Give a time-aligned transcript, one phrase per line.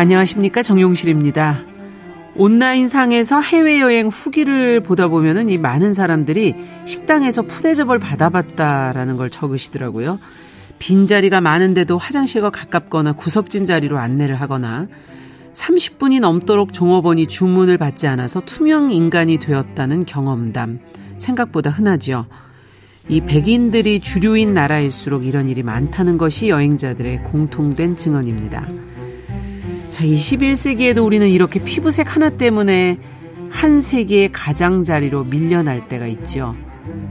[0.00, 1.58] 안녕하십니까 정용실입니다.
[2.34, 6.54] 온라인 상에서 해외여행 후기를 보다 보면은 이 많은 사람들이
[6.86, 10.18] 식당에서 푸대접을 받아봤다라는 걸 적으시더라고요.
[10.78, 14.88] 빈자리가 많은데도 화장실과 가깝거나 구석진 자리로 안내를 하거나
[15.52, 20.80] 30분이 넘도록 종업원이 주문을 받지 않아서 투명 인간이 되었다는 경험담.
[21.18, 22.24] 생각보다 흔하지요.
[23.10, 28.66] 이 백인들이 주류인 나라일수록 이런 일이 많다는 것이 여행자들의 공통된 증언입니다.
[29.90, 32.96] 자, 21세기에도 우리는 이렇게 피부색 하나 때문에
[33.50, 36.54] 한 세계의 가장자리로 밀려날 때가 있죠.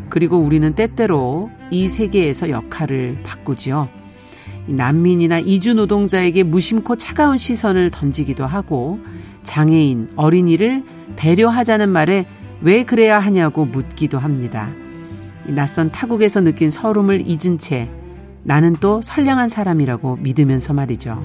[0.10, 3.90] 그리고 우리는 때때로 이 세계에서 역할을 바꾸지요.
[4.68, 9.00] 난민이나 이주 노동자에게 무심코 차가운 시선을 던지기도 하고
[9.44, 10.84] 장애인, 어린이를
[11.18, 12.26] 배려하자는 말에
[12.62, 14.72] 왜 그래야 하냐고 묻기도 합니다.
[15.46, 17.90] 낯선 타국에서 느낀 서름을 잊은 채
[18.44, 21.22] 나는 또 선량한 사람이라고 믿으면서 말이죠.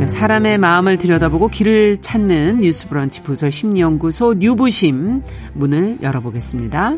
[0.00, 6.96] 네, 사람의 마음을 들여다보고 길을 찾는 뉴스 브런치 부설 심리연구소 뉴부심 문을 열어보겠습니다.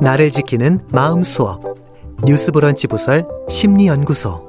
[0.00, 1.60] 나를 지키는 마음 수업
[2.24, 4.45] 뉴스 브런치 부설 심리연구소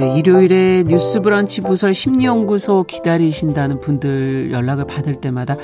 [0.00, 5.56] 네, 일요일에 뉴스 브런치 부설 심리연구소 기다리신다는 분들 연락을 받을 때마다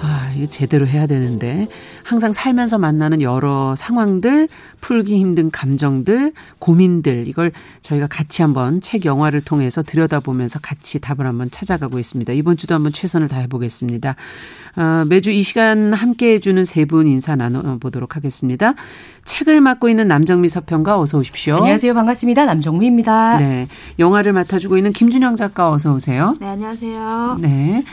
[0.00, 1.68] 아, 이게 제대로 해야 되는데
[2.02, 4.48] 항상 살면서 만나는 여러 상황들,
[4.80, 7.52] 풀기 힘든 감정들, 고민들 이걸
[7.82, 12.32] 저희가 같이 한번 책 영화를 통해서 들여다보면서 같이 답을 한번 찾아가고 있습니다.
[12.34, 14.16] 이번 주도 한번 최선을 다해 보겠습니다.
[14.76, 18.74] 어, 매주 이 시간 함께 해 주는 세 분 인사 나눠 보도록 하겠습니다.
[19.24, 21.56] 책을 맡고 있는 남정미 서평가 어서 오십시오.
[21.56, 21.94] 안녕하세요.
[21.94, 22.44] 반갑습니다.
[22.44, 23.38] 남정미입니다.
[23.38, 23.68] 네.
[23.98, 26.36] 영화를 맡아주고 있는 김준영 작가 어서 오세요.
[26.40, 27.38] 네, 안녕하세요.
[27.40, 27.84] 네.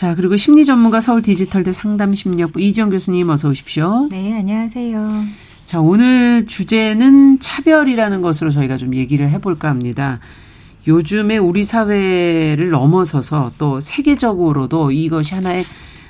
[0.00, 4.08] 자, 그리고 심리 전문가 서울 디지털대 상담 심리학부 이지영 교수님 어서 오십시오.
[4.10, 5.24] 네, 안녕하세요.
[5.66, 10.18] 자, 오늘 주제는 차별이라는 것으로 저희가 좀 얘기를 해볼까 합니다.
[10.86, 15.64] 요즘에 우리 사회를 넘어서서 또 세계적으로도 이것이 하나의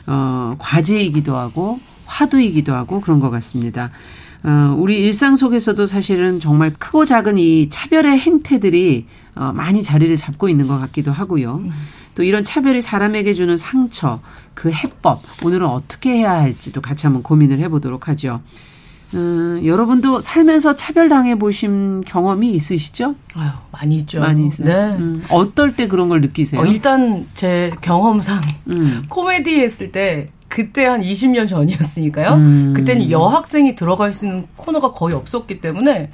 [0.07, 3.91] 어, 과제이기도 하고 화두이기도 하고 그런 것 같습니다.
[4.45, 9.07] 어, 우리 일상 속에서도 사실은 정말 크고 작은 이 차별의 행태들이
[9.41, 11.65] 어, 많이 자리를 잡고 있는 것 같기도 하고요.
[12.15, 14.21] 또 이런 차별이 사람에게 주는 상처,
[14.53, 18.43] 그 해법, 오늘은 어떻게 해야 할지도 같이 한번 고민을 해보도록 하죠.
[19.15, 23.15] 음, 여러분도 살면서 차별당해 보신 경험이 있으시죠?
[23.34, 24.21] 아유, 많이 있죠.
[24.21, 24.69] 많이 있어요.
[24.69, 24.97] 네.
[24.99, 26.61] 음, 어떨 때 그런 걸 느끼세요?
[26.61, 28.43] 어, 일단 제 경험상
[28.75, 29.05] 음.
[29.09, 32.34] 코미디 했을 때 그때 한 20년 전이었으니까요.
[32.34, 32.75] 음.
[32.77, 36.11] 그때는 여학생이 들어갈 수 있는 코너가 거의 없었기 때문에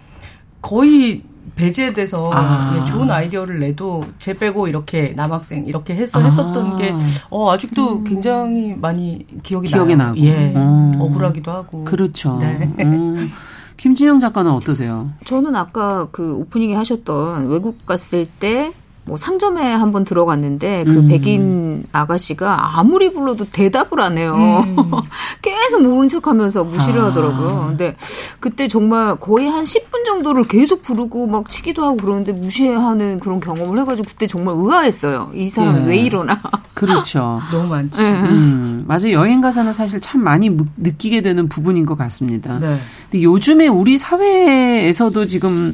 [0.63, 1.23] 거의
[1.57, 2.77] 배제돼서 아.
[2.77, 6.25] 예, 좋은 아이디어를 내도 제 빼고 이렇게 남학생 이렇게 해서 아.
[6.25, 6.95] 했었던 게
[7.31, 10.09] 어, 아직도 굉장히 많이 기억이, 기억이 나요.
[10.11, 10.21] 나고.
[10.21, 10.53] 예.
[10.55, 10.93] 음.
[10.99, 11.85] 억울하기도 하고.
[11.85, 12.39] 그렇죠.
[12.41, 12.73] 네.
[12.81, 13.33] 음.
[13.79, 15.11] 김진영 작가는 어떠세요?
[15.25, 18.73] 저는 아까 그 오프닝에 하셨던 외국 갔을 때
[19.07, 21.09] 뭐 상점에 한번 들어갔는데 그 음.
[21.09, 24.35] 백인 아가씨가 아무리 불러도 대답을 안 해요.
[24.67, 24.77] 음.
[25.43, 27.05] 계속 모른 척 하면서 무시를 아.
[27.07, 27.67] 하더라고요.
[27.69, 27.95] 근데
[28.41, 33.79] 그때 정말 거의 한 10분 정도를 계속 부르고 막 치기도 하고 그러는데 무시하는 그런 경험을
[33.79, 35.31] 해가지고 그때 정말 의아했어요.
[35.35, 35.87] 이 사람이 예.
[35.87, 36.41] 왜 이러나.
[36.75, 37.41] 그렇죠.
[37.53, 38.03] 너무 많죠.
[38.03, 38.11] 네.
[38.11, 39.13] 음, 맞아요.
[39.13, 42.59] 여행 가서는 사실 참 많이 무- 느끼게 되는 부분인 것 같습니다.
[42.59, 42.77] 네.
[43.09, 45.73] 근데 요즘에 우리 사회에서도 지금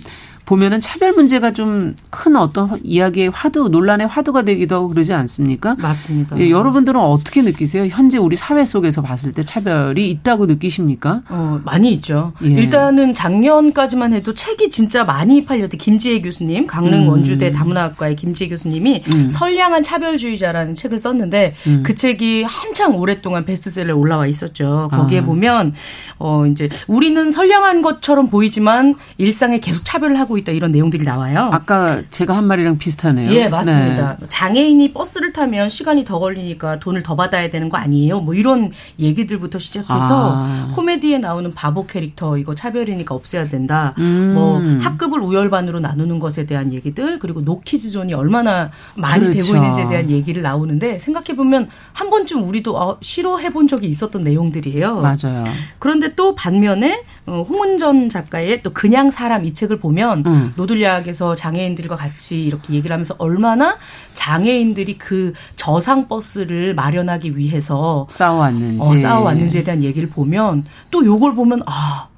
[0.52, 5.76] 보면은 차별 문제가 좀 큰 어떤 이야기의 화두, 논란의 화두가 되기도 하고 그러지 않습니까?
[5.78, 6.38] 맞습니다.
[6.38, 7.86] 예, 여러분들은 어떻게 느끼세요?
[7.86, 11.22] 현재 우리 사회 속에서 봤을 때 차별이 있다고 느끼십니까?
[11.30, 12.32] 어, 많이 있죠.
[12.44, 12.48] 예.
[12.48, 15.78] 일단은 작년까지만 해도 책이 진짜 많이 팔렸대.
[15.78, 17.08] 김지혜 교수님, 강릉 음.
[17.08, 19.28] 원주대 다문화학과의 김지혜 교수님이 음.
[19.30, 21.82] 선량한 차별주의자라는 책을 썼는데 음.
[21.84, 24.90] 그 책이 한창 오랫동안 베스트셀러에 올라와 있었죠.
[24.92, 25.24] 거기에 아.
[25.24, 25.72] 보면
[26.18, 31.50] 어 이제 우리는 선량한 것처럼 보이지만 일상에 계속 차별을 하고 있다 이런 내용들이 나와요.
[31.52, 33.32] 아까 제가 한 말이랑 비슷하네요.
[33.32, 34.18] 예, 맞습니다.
[34.28, 38.20] 장애인이 버스를 타면 시간이 더 걸리니까 돈을 더 받아야 되는 거 아니에요?
[38.20, 40.68] 뭐 이런 얘기들부터 시작해서 아.
[40.74, 43.94] 코미디에 나오는 바보 캐릭터 이거 차별이니까 없애야 된다.
[43.98, 44.32] 음.
[44.34, 49.40] 뭐 학급을 우열반으로 나누는 것에 대한 얘기들 그리고 노키즈 존이 얼마나 많이 그렇죠.
[49.40, 54.22] 되고 있는지에 대한 얘기를 나오는데 생각해 보면 한 번쯤 우리도 어, 싫어해 본 적이 있었던
[54.24, 55.00] 내용들이에요.
[55.00, 55.44] 맞아요.
[55.78, 60.52] 그런데 또 반면에 어, 홍은전 작가의 또 그냥 사람 이 책을 보면 것처럼 음.
[60.56, 63.76] 노들야학에서 장애인들과 같이 이렇게 얘기를 하면서 얼마나
[64.14, 68.88] 장애인들이 그 저상 버스를 마련하기 위해서 싸워왔는지.
[68.88, 72.08] 어, 싸워왔는지에 대한 얘기를 보면 또 요걸 보면 아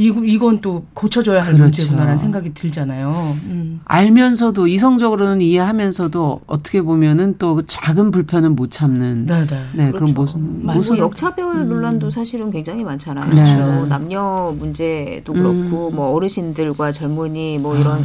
[0.00, 1.82] 이거 이건 또 고쳐줘야 할 그렇죠.
[1.82, 3.10] 문제구나라는 생각이 들잖아요.
[3.48, 3.80] 음.
[3.84, 9.60] 알면서도 이성적으로는 이해하면서도 어떻게 보면은 또그 작은 불편은 못 참는 네, 네.
[9.74, 10.14] 네, 그런 그렇죠.
[10.14, 10.76] 모습 맞아요.
[10.76, 13.28] 모습 뭐 역차별 논란도 사실은 굉장히 많잖아요.
[13.30, 13.56] 그렇죠.
[13.56, 18.04] 뭐 남녀 문제도 그렇고 뭐 어르신들과 젊은이 뭐 이런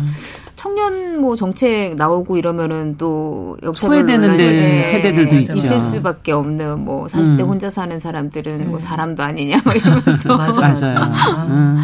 [0.55, 5.53] 청년 뭐 정책 나오고 이러면은 또 역차별 소외되는 논란이 데- 세대들도 있죠.
[5.53, 7.49] 있을 수밖에 없는 뭐 40대 음.
[7.49, 11.11] 혼자 사는 사람들은 뭐 사람도 아니냐 막 이러면서 맞아, 맞아요.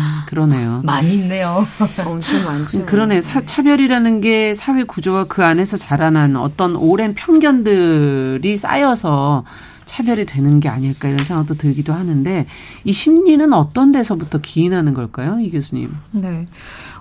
[0.02, 0.82] 음, 그러네요.
[0.84, 1.64] 많이 있네요.
[2.08, 2.86] 엄청 많죠.
[2.86, 3.22] 그러네.
[3.22, 9.44] 사- 차별이라는 게 사회 구조와 그 안에서 자라난 어떤 오랜 편견들이 쌓여서
[9.86, 12.46] 차별이 되는 게 아닐까 이런 생각도 들기도 하는데
[12.86, 15.92] 이 심리는 어떤 데서부터 기인하는 걸까요, 이 교수님?
[16.12, 16.48] 네.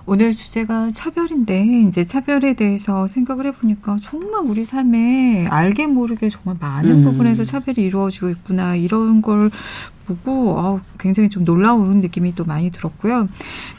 [0.07, 6.89] 오늘 주제가 차별인데 이제 차별에 대해서 생각을 해보니까 정말 우리 삶에 알게 모르게 정말 많은
[6.99, 7.03] 음.
[7.03, 9.51] 부분에서 차별이 이루어지고 있구나 이런 걸
[10.05, 13.27] 보고 아, 굉장히 좀 놀라운 느낌이 또 많이 들었고요.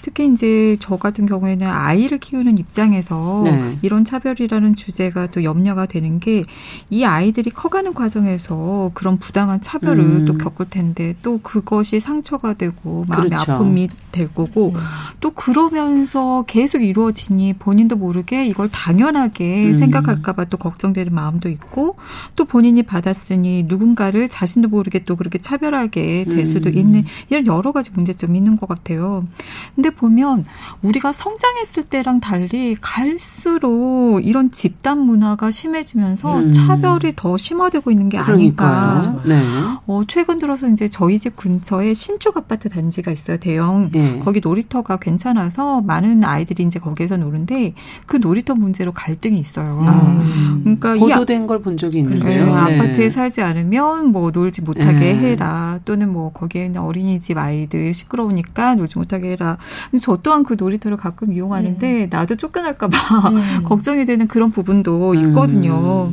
[0.03, 3.79] 특히 이제 저 같은 경우에는 아이를 키우는 입장에서 네.
[3.83, 6.45] 이런 차별이라는 주제가 또 염려가 되는 게
[6.91, 10.25] 이 아이들이 커가는 과정에서 그런 부당한 차별을 음.
[10.25, 13.53] 또 겪을 텐데 또 그것이 상처가 되고 마음의 그렇죠.
[13.53, 14.75] 아픔이 될 거고
[15.21, 19.73] 또 그러면서 계속 이루어지니 본인도 모르게 이걸 당연하게 음.
[19.73, 21.97] 생각할까봐 또 걱정되는 마음도 있고
[22.37, 26.76] 또 본인이 받았으니 누군가를 자신도 모르게 또 그렇게 차별하게 될 수도 음.
[26.76, 29.26] 있는 이런 여러 가지 문제점이 있는 것 같아요.
[29.75, 30.44] 근데 보면
[30.82, 36.53] 우리가 성장했을 때랑 달리 갈수록 이런 집단 문화가 심해지면서 음.
[36.53, 39.20] 차별이 더 심화되고 있는 게 아닐까.
[39.25, 39.41] 네.
[39.87, 43.37] 어, 최근 들어서 이제 저희 집 근처에 신축 아파트 단지가 있어요.
[43.38, 43.91] 대형.
[43.93, 44.19] 네.
[44.25, 47.75] 거기 놀이터가 괜찮아서 많은 아이들이 이제 거기에서 노는데
[48.06, 49.81] 그 놀이터 문제로 갈등이 있어요.
[49.81, 50.61] 음.
[50.65, 52.47] 그러니까 이 아- 보도된 걸 본 적이 네, 있는데요.
[52.47, 52.53] 네.
[52.53, 55.15] 아파트에 살지 않으면 뭐 놀지 못하게 네.
[55.15, 59.59] 해라 또는 뭐 거기에 있는 어린이집 아이들 시끄러우니까 놀지 못하게 해라.
[59.91, 63.63] 근데 저 또한 그 놀이터를 가끔 이용하는데 나도 쫓겨날까봐 음.
[63.65, 65.29] 걱정이 되는 그런 부분도 음.
[65.29, 66.13] 있거든요.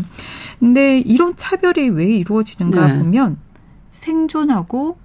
[0.59, 2.97] 근데 이런 차별이 왜 이루어지는가 네.
[2.99, 3.37] 보면
[3.91, 4.97] 생존하고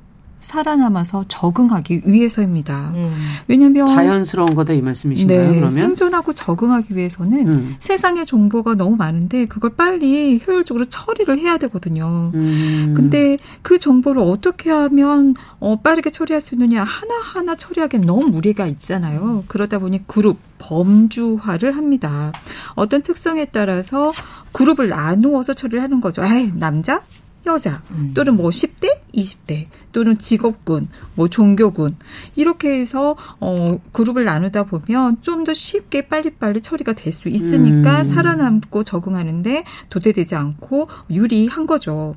[0.45, 2.93] 살아남아서 적응하기 위해서입니다.
[2.95, 3.13] 음.
[3.49, 5.39] 왜냐하면 자연스러운 거다 이 말씀이신가요?
[5.39, 7.75] 네, 그러면 생존하고 적응하기 위해서는 음.
[7.79, 12.31] 세상에 정보가 너무 많은데 그걸 빨리 효율적으로 처리를 해야 되거든요.
[12.35, 12.95] 음.
[12.97, 18.67] 근데 그 정보를 어떻게 하면 어, 빠르게 처리할 수 있느냐 하나 하나 처리하기엔 너무 무리가
[18.67, 19.45] 있잖아요.
[19.49, 22.33] 그러다 보니 그룹 범주화를 합니다.
[22.75, 24.13] 어떤 특성에 따라서
[24.53, 26.23] 그룹을 나누어서 처리를 하는 거죠.
[26.23, 27.03] 아이, 남자?
[27.47, 27.83] 여자
[28.15, 31.97] 또는 뭐 10대, 20대 또는 직업군, 뭐 종교군
[32.37, 38.05] 이렇게 해서 어 그룹을 나누다 보면 좀 더 쉽게 빨리빨리 처리가 될 수 있으니까 음.
[38.05, 42.17] 살아남고 적응하는데 도태되지 않고 유리한 거죠.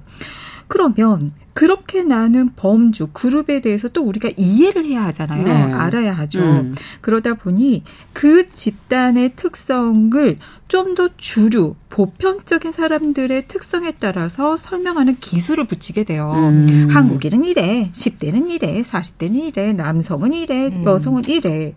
[0.67, 5.43] 그러면 그렇게 나눈 범주 그룹에 대해서 또 우리가 이해를 해야 하잖아요.
[5.43, 5.51] 네.
[5.51, 6.39] 알아야 하죠.
[6.39, 6.75] 음.
[7.01, 7.83] 그러다 보니
[8.13, 10.37] 그 집단의 특성을
[10.67, 16.31] 좀 더 주류, 보편적인 사람들의 특성에 따라서 설명하는 기술을 붙이게 돼요.
[16.33, 16.87] 음.
[16.89, 20.83] 한국인은 이래, 10대는 이래, 40대는 이래, 남성은 이래, 음.
[20.83, 21.73] 여성은 이래.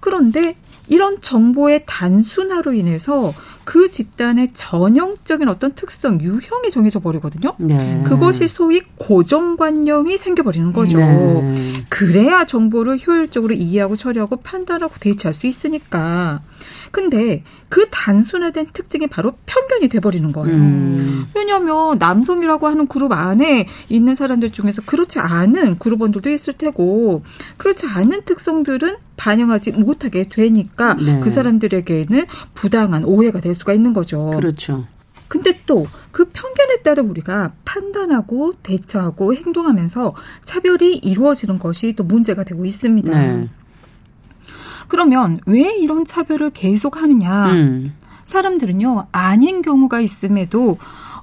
[0.00, 0.56] 그런데
[0.88, 7.54] 이런 정보의 단순화로 인해서 그 집단의 전형적인 어떤 특성, 유형이 정해져 버리거든요.
[7.58, 8.02] 네.
[8.04, 10.98] 그것이 소위 고정관념이 생겨버리는 거죠.
[10.98, 11.84] 네.
[11.88, 16.40] 그래야 정보를 효율적으로 이해하고 처리하고 판단하고 대처할 수 있으니까.
[16.92, 20.54] 근데 그 단순화된 특징이 바로 편견이 돼버리는 거예요.
[20.54, 21.26] 음.
[21.34, 27.24] 왜냐하면 남성이라고 하는 그룹 안에 있는 사람들 중에서 그렇지 않은 그룹원들도 있을 테고
[27.56, 31.18] 그렇지 않은 특성들은 반영하지 못하게 되니까 네.
[31.20, 34.30] 그 사람들에게는 부당한 오해가 될 수가 있는 거죠.
[34.36, 34.86] 그렇죠.
[35.28, 42.64] 근데 또 그 편견에 따라 우리가 판단하고 대처하고 행동하면서 차별이 이루어지는 것이 또 문제가 되고
[42.64, 43.18] 있습니다.
[43.18, 43.48] 네.
[44.92, 47.50] 그러면 왜 이런 차별을 계속 하느냐?
[47.52, 47.94] 음.
[48.24, 50.76] 사람들은요, 아닌 경우가 있음에도,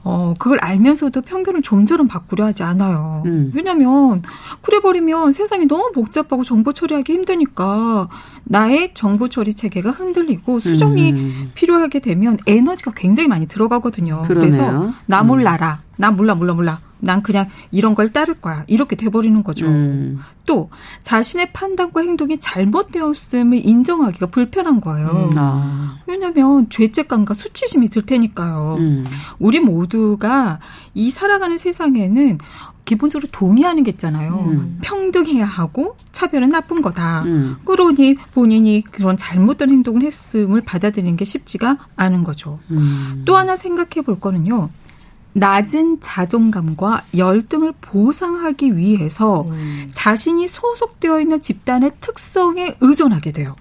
[0.03, 3.21] 어, 그걸 알면서도 편견을 좀처럼 바꾸려 하지 않아요.
[3.27, 3.51] 음.
[3.53, 4.23] 왜냐면,
[4.63, 8.09] 그래버리면 세상이 너무 복잡하고 정보 처리하기 힘드니까,
[8.43, 11.51] 나의 정보 처리 체계가 흔들리고 수정이 음.
[11.53, 14.23] 필요하게 되면 에너지가 굉장히 많이 들어가거든요.
[14.25, 14.93] 그래서, 그러네요.
[15.05, 15.27] 나 음.
[15.27, 15.81] 몰라라.
[15.95, 16.79] 나 몰라, 몰라, 몰라.
[16.99, 18.63] 난 그냥 이런 걸 따를 거야.
[18.67, 19.65] 이렇게 돼버리는 거죠.
[19.65, 20.19] 음.
[20.45, 20.69] 또,
[21.03, 25.29] 자신의 판단과 행동이 잘못되었음을 인정하기가 불편한 거예요.
[25.35, 25.99] 아.
[26.07, 28.77] 왜냐하면 죄책감과 수치심이 들 테니까요.
[28.79, 29.05] 음.
[29.37, 30.59] 우리 모두가
[30.93, 32.39] 이 살아가는 세상에는
[32.85, 34.45] 기본적으로 동의하는 게 있잖아요.
[34.47, 34.79] 음.
[34.81, 37.21] 평등해야 하고 차별은 나쁜 거다.
[37.25, 37.57] 음.
[37.63, 42.57] 그러니 본인이 그런 잘못된 행동을 했음을 받아들이는 게 쉽지가 않은 거죠.
[42.71, 43.21] 음.
[43.25, 44.69] 또 하나 생각해 볼 거는요.
[45.33, 49.45] 낮은 자존감과 열등을 보상하기 위해서
[49.93, 53.55] 자신이 소속되어 있는 집단의 특성에 의존하게 돼요.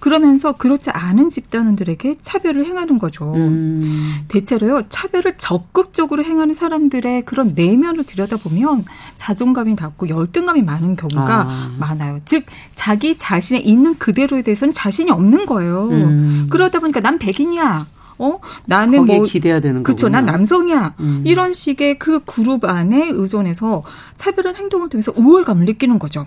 [0.00, 3.34] 그러면서 그렇지 않은 집단원들에게 차별을 행하는 거죠.
[3.34, 4.14] 음.
[4.28, 8.84] 대체로요, 차별을 적극적으로 행하는 사람들의 그런 내면을 들여다보면
[9.16, 11.76] 자존감이 낮고 열등감이 많은 경우가 아.
[11.78, 12.20] 많아요.
[12.24, 12.44] 즉,
[12.74, 15.88] 자기 자신의 있는 그대로에 대해서는 자신이 없는 거예요.
[15.88, 16.46] 음.
[16.50, 17.86] 그러다 보니까 난 백인이야.
[18.18, 18.40] 어?
[18.66, 19.22] 나는 뭐.
[19.22, 20.06] 기대야 되는 그쵸.
[20.06, 20.20] 거구나.
[20.20, 20.94] 난 남성이야.
[21.00, 21.22] 음.
[21.24, 23.84] 이런 식의 그 그룹 안에 의존해서
[24.16, 26.26] 차별한 행동을 통해서 우월감을 느끼는 거죠.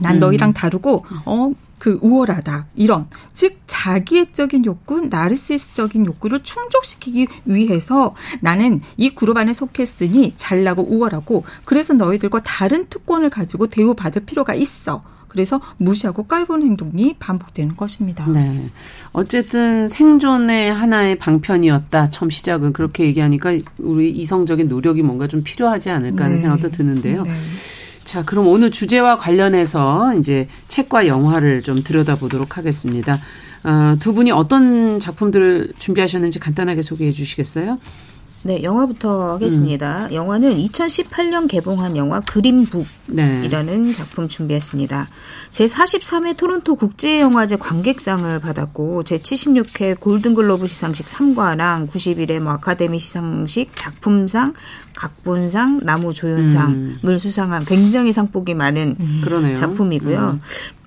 [0.00, 0.18] 난 음.
[0.18, 2.66] 너희랑 다르고, 어, 그 우월하다.
[2.74, 3.06] 이런.
[3.32, 11.94] 즉, 자기애적인 욕구, 나르시스적인 욕구를 충족시키기 위해서 나는 이 그룹 안에 속했으니 잘나고 우월하고, 그래서
[11.94, 15.02] 너희들과 다른 특권을 가지고 대우받을 필요가 있어.
[15.28, 18.26] 그래서 무시하고 깔보는 행동이 반복되는 것입니다.
[18.30, 18.70] 네.
[19.12, 22.10] 어쨌든 생존의 하나의 방편이었다.
[22.10, 26.40] 처음 시작은 그렇게 얘기하니까 우리 이성적인 노력이 뭔가 좀 필요하지 않을까 하는 네.
[26.40, 27.22] 생각도 드는데요.
[27.22, 27.30] 네.
[28.04, 33.20] 자, 그럼 오늘 주제와 관련해서 이제 책과 영화를 좀 들여다보도록 하겠습니다.
[33.64, 37.78] 어, 두 분이 어떤 작품들을 준비하셨는지 간단하게 소개해 주시겠어요?
[38.46, 40.06] 네, 영화부터 하겠습니다.
[40.12, 43.92] 영화는 2018년 개봉한 영화 그린북이라는 네.
[43.92, 45.08] 작품 준비했습니다.
[45.50, 54.54] 제43회 토론토 국제영화제 관객상을 받았고 제76회 골든글로브 시상식 3관왕, 91회 뭐 아카데미 시상식 작품상,
[54.94, 59.56] 각본상, 나무조연상을 수상한 굉장히 상복이 많은 그러네요.
[59.56, 60.38] 작품이고요.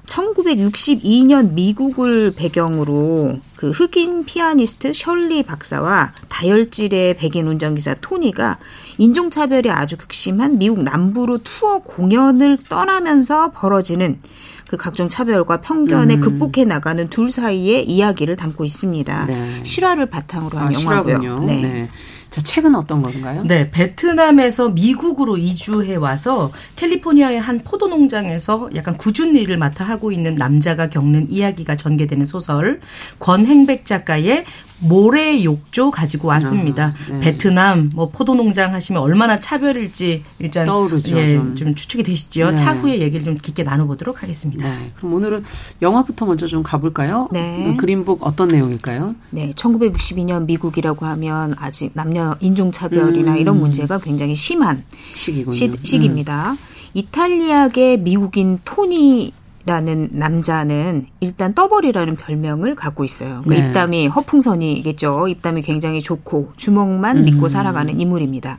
[0.09, 8.57] 1962년 미국을 배경으로 그 흑인 피아니스트 셜리 박사와 다혈질의 백인 운전기사 토니가
[8.97, 14.19] 인종차별이 아주 극심한 미국 남부로 투어 공연을 떠나면서 벌어지는
[14.67, 16.21] 그 각종 차별과 편견에 음.
[16.21, 19.25] 극복해 나가는 둘 사이의 이야기를 담고 있습니다.
[19.25, 19.63] 네.
[19.63, 21.17] 실화를 바탕으로 한 아, 영화고요.
[21.17, 21.45] 실화군요.
[21.45, 21.89] 네.
[22.29, 23.43] 자, 책은 어떤 건가요?
[23.43, 30.35] 네, 베트남에서 미국으로 이주해 와서 캘리포니아의 한 포도 농장에서 약간 굳은 일을 맡아 하고 있는
[30.35, 32.81] 남자가 겪는 이야기가 전개되는 소설
[33.17, 34.45] 권행백 작가의
[34.79, 36.93] 모래 욕조 가지고 왔습니다.
[37.09, 37.19] 아, 네.
[37.19, 41.55] 베트남 뭐 포도 농장 하시면 얼마나 차별일지 일단 떠오르죠, 예, 좀.
[41.55, 41.75] 좀.
[41.75, 42.49] 추측이 되시죠.
[42.49, 42.55] 네.
[42.55, 44.69] 차후에 얘기를 좀 깊게 나눠보도록 하겠습니다.
[44.69, 44.91] 네.
[44.97, 45.43] 그럼 오늘은
[45.81, 47.27] 영화부터 먼저 좀 가볼까요?
[47.31, 47.69] 네.
[47.69, 49.15] 어, 그린북 어떤 내용일까요?
[49.31, 53.37] 네, 1962년 미국이라고 하면 아직 남녀 인종차별이나 음.
[53.37, 54.83] 이런 문제가 굉장히 심한
[55.13, 55.51] 시기군요.
[55.51, 56.55] 시, 시기입니다.
[56.93, 59.33] 이탈리아계 미국인 토니
[59.69, 63.43] 라는 남자는 일단 떠벌이라는 별명을 갖고 있어요.
[63.43, 63.59] 그 네.
[63.59, 65.27] 입담이 허풍선이겠죠.
[65.27, 68.57] 입담이 굉장히 좋고 주먹만 믿고 살아가는 인물입니다.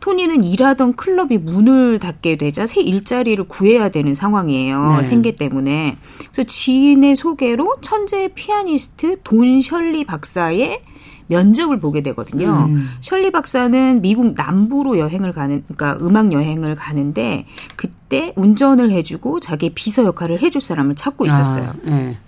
[0.00, 4.96] 토니는 일하던 클럽이 문을 닫게 되자 새 일자리를 구해야 되는 상황이에요.
[4.98, 5.02] 네.
[5.04, 5.96] 생계 때문에.
[6.18, 10.82] 그래서 지인의 소개로 천재 피아니스트 돈 셜리 박사의
[11.28, 12.66] 면접을 보게 되거든요.
[12.68, 12.88] 음.
[13.00, 20.04] 셜리 박사는 미국 남부로 여행을 가는, 그러니까 음악 여행을 가는데 그때 운전을 해주고 자기 비서
[20.04, 21.70] 역할을 해줄 사람을 찾고 있었어요.
[21.70, 22.18] 아, 네.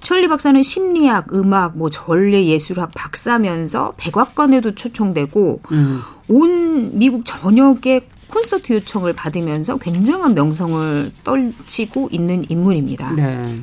[0.00, 6.00] 셜리 박사는 심리학, 음악, 뭐 전래 예술학 박사면서 백악관에도 초청되고 음.
[6.28, 13.12] 온 미국 전역에 콘서트 요청을 받으면서 굉장한 명성을 떨치고 있는 인물입니다.
[13.12, 13.60] 네.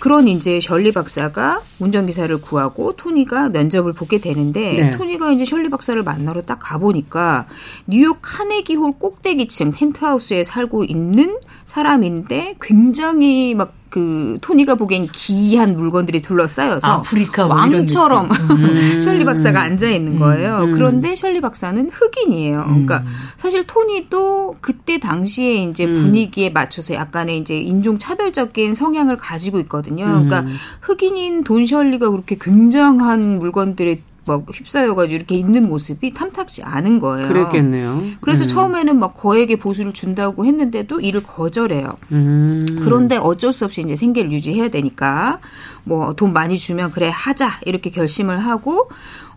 [0.00, 4.90] 그런, 이제 셜리 박사가 운전기사를 구하고 토니가 면접을 보게 되는데 네.
[4.92, 7.46] 토니가 이제 셜리 박사를 만나러 딱 가보니까
[7.86, 17.46] 뉴욕 카네기홀 꼭대기층 펜트하우스에 살고 있는 사람인데 굉장히 막그 토니가 보기엔 기이한 물건들이 둘러싸여서 아프리카
[17.46, 19.00] 뭐 왕처럼 음.
[19.02, 20.68] 셜리 박사가 앉아 있는 거예요.
[20.74, 22.58] 그런데 셜리 박사는 흑인이에요.
[22.58, 22.86] 음.
[22.86, 23.04] 그러니까
[23.36, 29.83] 사실 토니도 그때 당시에 이제 분위기에 맞춰서 약간의 이제 인종 차별적인 성향을 가지고 있거든요.
[29.92, 30.54] 그러니까 음.
[30.80, 37.28] 흑인인 돈 셜리가 그렇게 굉장한 물건들에 막 휩싸여가지고 이렇게 있는 모습이 탐탁지 않은 거예요.
[37.28, 38.02] 그랬겠네요.
[38.22, 38.48] 그래서 음.
[38.48, 41.96] 처음에는 막 거액의 보수를 준다고 했는데도 이를 거절해요.
[42.12, 42.64] 음.
[42.82, 45.40] 그런데 어쩔 수 없이 이제 생계를 유지해야 되니까
[45.84, 48.88] 뭐 돈 많이 주면 그래 하자 이렇게 결심을 하고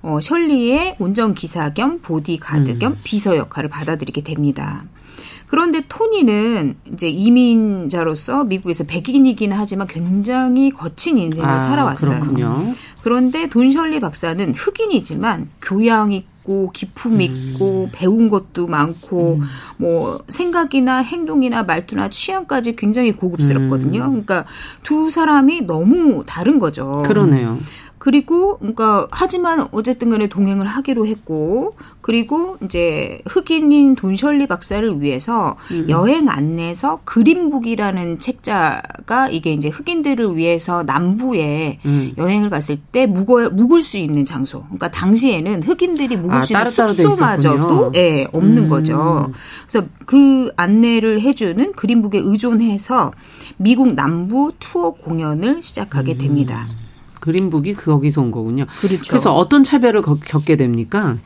[0.01, 4.85] 어 셜리의 운전 기사 겸 보디가드 겸 비서 역할을 받아들이게 됩니다.
[5.47, 12.19] 그런데 토니는 이제 이민자로서 미국에서 백인이기는 하지만 굉장히 거친 인생을 아, 살아왔어요.
[12.19, 12.73] 그렇군요.
[13.01, 19.41] 그런데 돈 셜리 박사는 흑인이지만 교양 있고 기품 있고 배운 것도 많고
[19.77, 24.09] 뭐 생각이나 행동이나 말투나 취향까지 굉장히 고급스럽거든요.
[24.09, 24.45] 그러니까
[24.83, 27.03] 두 사람이 너무 다른 거죠.
[27.05, 27.59] 그러네요.
[27.99, 35.87] 그리고 그러니까 하지만 어쨌든 간에 동행을 하기로 했고 그리고 이제 흑인인 돈셜리 박사를 위해서 음.
[35.89, 42.13] 여행 안내서 그린북이라는 책자가 이게 이제 흑인들을 위해서 남부에 음.
[42.17, 44.61] 여행을 갔을 때 묵어 묵을 수 있는 장소.
[44.63, 47.91] 그러니까 당시에는 흑인들이 묵을 아, 수 있는 숙소마저도.
[47.95, 48.69] 예, 없는 음.
[48.69, 49.31] 거죠.
[49.67, 53.11] 그래서 그 안내를 해 주는 그린북에 의존해서
[53.57, 56.17] 미국 남부 투어 공연을 시작하게 음.
[56.19, 56.67] 됩니다.
[57.31, 58.65] 그린북이 거기서 온 거군요.
[58.79, 59.03] 그렇죠.
[59.09, 61.17] 그래서 어떤 차별을 거- 겪게 됩니까?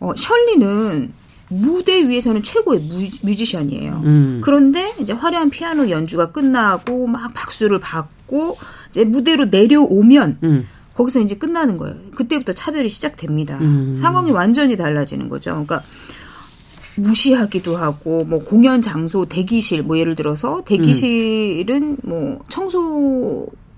[0.00, 1.12] 어, 셜리는
[1.48, 4.00] 무대 위에서는 최고의 뮤, 뮤지 션이에요.
[4.04, 4.40] 음.
[4.42, 8.56] 그런데 이제 화려한 피아노 연주가 끝나고 막 박수를 받고
[8.88, 10.66] 이제 무대로 내려오면 음.
[10.94, 11.96] 거기서 이제 끝나는 거예요.
[12.14, 13.58] 그때부터 차별이 시작됩니다.
[13.58, 13.96] 음.
[13.98, 15.50] 상황이 완전히 달라지는 거죠.
[15.50, 15.82] 그러니까
[16.96, 23.69] 무시하기도 하고 뭐 공연 장소 대기실 뭐 예를 들어서 대기실은 뭐 청소 하-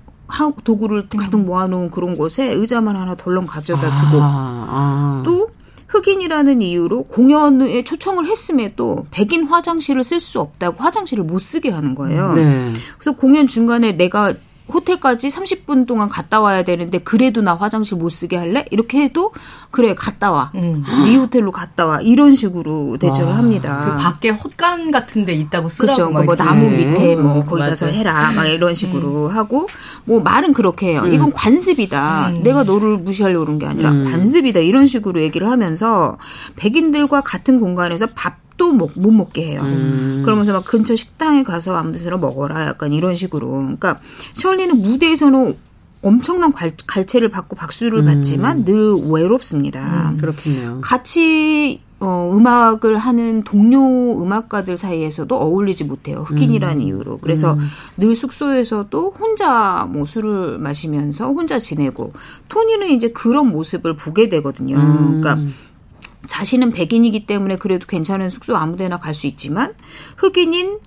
[0.65, 5.23] 도구를 가득 모아놓은 그런 곳에 의자만 하나 덜렁 가져다 두고 아, 아.
[5.25, 5.49] 또
[5.89, 12.33] 흑인이라는 이유로 공연에 초청을 했음에도 백인 화장실을 쓸 수 없다고 화장실을 못 쓰게 하는 거예요.
[12.33, 12.73] 네.
[12.99, 14.33] 그래서 공연 중간에 내가
[14.73, 18.65] 호텔까지 30분 동안 갔다 와야 되는데 그래도 나 화장실 못 쓰게 할래?
[18.71, 19.33] 이렇게 해도
[19.71, 20.51] 그래 갔다 와.
[20.55, 20.85] 음.
[21.05, 22.01] 네 호텔로 갔다 와.
[22.01, 23.81] 이런 식으로 대처를 합니다.
[23.85, 26.11] 그 밖에 헛간 같은 데 있다고 쓰라고 그렇죠.
[26.13, 26.45] 막뭐 이렇게.
[26.45, 26.85] 나무 네.
[26.87, 27.99] 밑에 뭐 음, 거기 가서 맞아요.
[27.99, 29.67] 해라 막 이런 식으로 하고
[30.05, 31.05] 뭐 말은 그렇게 해요.
[31.07, 32.29] 이건 관습이다.
[32.29, 32.43] 음.
[32.43, 34.05] 내가 너를 무시하려고 그런 게 아니라 음.
[34.11, 36.17] 관습이다 이런 식으로 얘기를 하면서
[36.57, 39.61] 백인들과 같은 공간에서 밥 도 먹, 못 먹게 해요.
[39.65, 40.23] 음.
[40.25, 43.51] 그러면서 막 근처 식당에 가서 아무 데서나 먹어라 약간 이런 식으로.
[43.51, 43.99] 그러니까
[44.35, 45.57] 셜리는 무대에서는
[46.03, 50.15] 엄청난 갈, 갈채를 받고 박수를 받지만 늘 외롭습니다.
[50.21, 50.79] 그렇군요.
[50.81, 53.81] 같이 어, 음악을 하는 동료
[54.23, 56.25] 음악가들 사이에서도 어울리지 못해요.
[56.27, 57.19] 흑인이라는 이유로.
[57.19, 57.57] 그래서
[57.97, 62.13] 늘 숙소에서도 혼자 뭐 술을 마시면서 혼자 지내고
[62.49, 64.77] 토니는 이제 그런 모습을 보게 되거든요.
[64.77, 65.21] 음.
[65.21, 65.39] 그러니까
[66.27, 69.75] 자신은 백인이기 때문에 그래도 괜찮은 숙소 아무데나 갈 수 있지만
[70.17, 70.79] 흑인인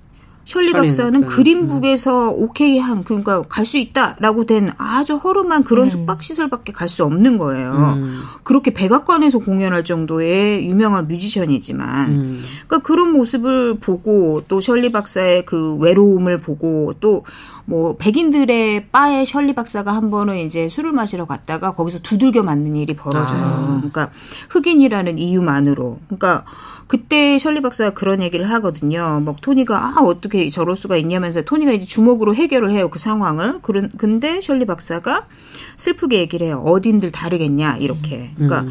[0.45, 6.21] 셜리 셜리 박사는 그린북에서 오케이 한 그러니까 갈 수 있다라고 된 아주 허름한 그런 숙박
[6.21, 7.95] 시설밖에 갈 수 없는 거예요.
[7.97, 8.21] 음.
[8.43, 12.43] 그렇게 백악관에서 공연할 정도의 유명한 뮤지션이지만 음.
[12.67, 17.23] 그러니까 그런 모습을 보고 또 셜리 박사의 그 외로움을 보고 또
[17.65, 22.95] 뭐 백인들의 바에 셜리 박사가 한 번은 이제 술을 마시러 갔다가 거기서 두들겨 맞는 일이
[22.95, 23.41] 벌어져요.
[23.43, 23.77] 아.
[23.77, 24.11] 그러니까
[24.49, 25.99] 흑인이라는 이유만으로.
[26.07, 26.45] 그러니까
[26.87, 29.19] 그때 셜리 박사가 그런 얘기를 하거든요.
[29.25, 33.61] 막 토니가 아 어떻게 저럴 수가 있냐면서 토니가 이제 주먹으로 해결을 해요 그 상황을.
[33.61, 35.27] 그런 근데 셜리 박사가
[35.77, 36.61] 슬프게 얘기를 해요.
[36.65, 38.31] 어딘들 다르겠냐 이렇게.
[38.35, 38.69] 그러니까 음.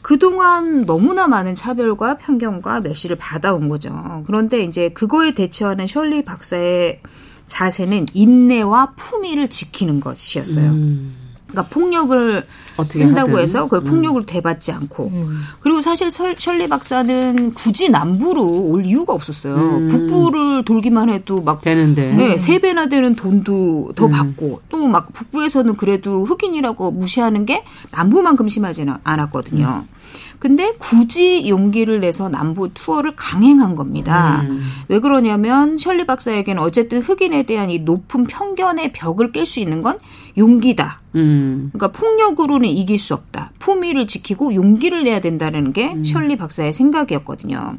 [0.00, 4.22] 그동안 너무나 많은 차별과 편견과 멸시를 받아온 거죠.
[4.26, 7.00] 그런데 이제 그거에 대처하는 셜리 박사의
[7.48, 10.70] 자세는 인내와 품위를 지키는 것이었어요.
[10.70, 11.25] 음.
[11.48, 12.44] 그러니까 폭력을
[12.88, 13.40] 쓴다고 하든.
[13.40, 13.84] 해서 그걸 음.
[13.86, 15.40] 폭력을 대받지 않고 음.
[15.60, 19.54] 그리고 사실 설- 셜리 박사는 굳이 남부로 올 이유가 없었어요.
[19.54, 19.88] 음.
[19.88, 22.12] 북부를 돌기만 해도 막 되는데.
[22.14, 24.10] 네, 세 배나 되는 돈도 더 음.
[24.10, 29.84] 받고 또 막 북부에서는 그래도 흑인이라고 무시하는 게 남부만큼 심하지는 않았거든요.
[29.88, 29.96] 음.
[30.38, 34.42] 근데 굳이 용기를 내서 남부 투어를 강행한 겁니다.
[34.48, 34.60] 음.
[34.88, 39.98] 왜 그러냐면 셜리 박사에게는 어쨌든 흑인에 대한 이 높은 편견의 벽을 깰 수 있는 건
[40.36, 41.00] 용기다.
[41.14, 41.70] 음.
[41.72, 43.52] 그러니까 폭력으로는 이길 수 없다.
[43.58, 46.04] 품위를 지키고 용기를 내야 된다는 게 음.
[46.04, 47.76] 셜리 박사의 생각이었거든요.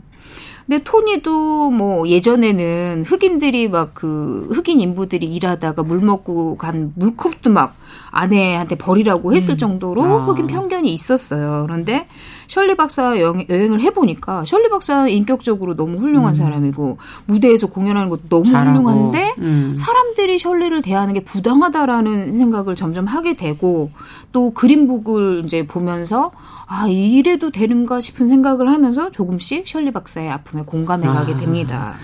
[0.68, 7.78] 근데 토니도 뭐 예전에는 흑인들이 막 그 흑인 인부들이 일하다가 물 먹고 간 물컵도 막
[8.12, 10.26] 아내한테 버리라고 했을 정도로 아.
[10.26, 11.64] 흑인 편견이 있었어요.
[11.66, 12.06] 그런데
[12.48, 18.22] 셜리 박사 여행, 여행 을 해보니까 셜리 박사는 인격적으로 너무 훌륭한 사람이고 무대에서 공연하는 것도
[18.30, 18.52] 너무 음.
[18.52, 18.80] 잘하고.
[18.80, 19.74] 훌륭한데 음.
[19.76, 23.92] 사람들이 셜리를 대하는 게 부당하다라는 생각을 점점 하게 되고
[24.32, 26.32] 또 그린북을 이제 보면서
[26.68, 31.38] 아 이래도 되는가 싶은 생각을 하면서 조금씩 셜리 박사의 아픔에 공감해가게 아.
[31.38, 31.96] 됩니다.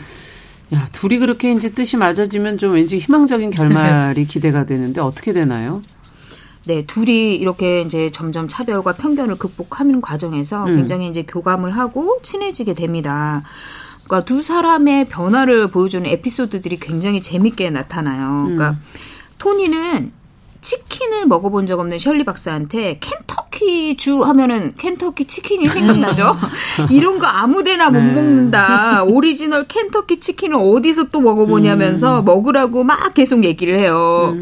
[0.73, 5.81] 야, 둘이 그렇게 이제 뜻이 맞아지면 좀 왠지 희망적인 결말이 기대가 되는데 어떻게 되나요?
[6.65, 10.77] 네, 둘이 이렇게 이제 점점 차별과 편견을 극복하는 과정에서 음.
[10.77, 13.43] 굉장히 이제 교감을 하고 친해지게 됩니다.
[14.05, 18.43] 그러니까 두 사람의 변화를 보여주는 에피소드들이 굉장히 재밌게 나타나요.
[18.45, 18.77] 그러니까
[19.39, 20.11] 토니는
[20.61, 26.37] 치킨을 먹어본 적 없는 셜리 박사한테 켄터키 주 하면은 켄터키 치킨이 생각나죠?
[26.89, 28.13] 이런 거 아무데나 못 네.
[28.13, 29.03] 먹는다.
[29.03, 34.33] 오리지널 켄터키 치킨을 어디서 또 먹어보냐면서 먹으라고 막 계속 얘기를 해요.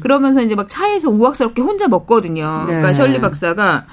[0.00, 2.64] 그러면서 이제 막 차에서 우악스럽게 혼자 먹거든요.
[2.66, 2.94] 그러니까 네.
[2.94, 3.86] 셜리 박사가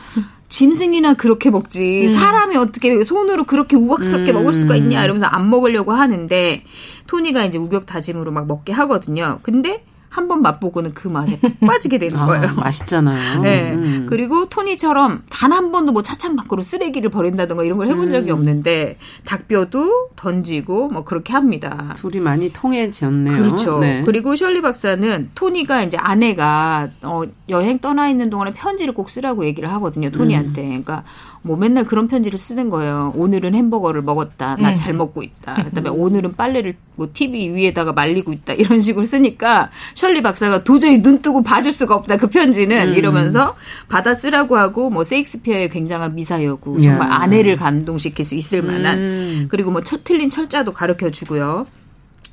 [0.47, 4.35] 짐승이나 그렇게 먹지 사람이 어떻게 손으로 그렇게 우악스럽게 음.
[4.35, 6.63] 먹을 수가 있냐 이러면서 안 먹으려고 하는데
[7.07, 9.39] 토니가 이제 우격다짐으로 막 먹게 하거든요.
[9.41, 9.83] 근데
[10.15, 12.55] 한 번 맛보고는 그 맛에 푹 빠지게 되는 아, 거예요.
[12.55, 13.41] 맛있잖아요.
[13.45, 13.73] 네.
[13.73, 14.07] 음.
[14.09, 18.37] 그리고 토니처럼 단 한 번도 뭐 차창 밖으로 쓰레기를 버린다든가 이런 걸 해본 적이 음.
[18.37, 21.93] 없는데 닭뼈도 던지고 뭐 그렇게 합니다.
[21.97, 23.37] 둘이 많이 통해졌네요.
[23.43, 23.79] 그렇죠.
[23.79, 24.03] 네.
[24.05, 29.71] 그리고 셜리 박사는 토니가 이제 아내가 어, 여행 떠나 있는 동안에 편지를 꼭 쓰라고 얘기를
[29.73, 30.09] 하거든요.
[30.09, 30.61] 토니한테.
[30.61, 30.67] 음.
[30.83, 31.03] 그러니까
[31.45, 33.13] 뭐 맨날 그런 편지를 쓰는 거예요.
[33.15, 34.55] 오늘은 햄버거를 먹었다.
[34.55, 34.73] 나 음.
[34.73, 35.65] 잘 먹고 있다.
[35.65, 38.53] 그다음에 오늘은 빨래를 뭐 TV 위에다가 말리고 있다.
[38.53, 42.17] 이런 식으로 쓰니까 셜리 박사가 도저히 눈 뜨고 봐줄 수가 없다.
[42.17, 42.93] 그 편지는 음.
[42.95, 43.55] 이러면서
[43.87, 47.13] 받아 쓰라고 하고 뭐 세익스피어의 굉장한 미사여구 정말 야.
[47.17, 49.47] 아내를 감동시킬 수 있을 만한 음.
[49.47, 51.67] 그리고 뭐 철, 틀린 철자도 가르쳐 주고요.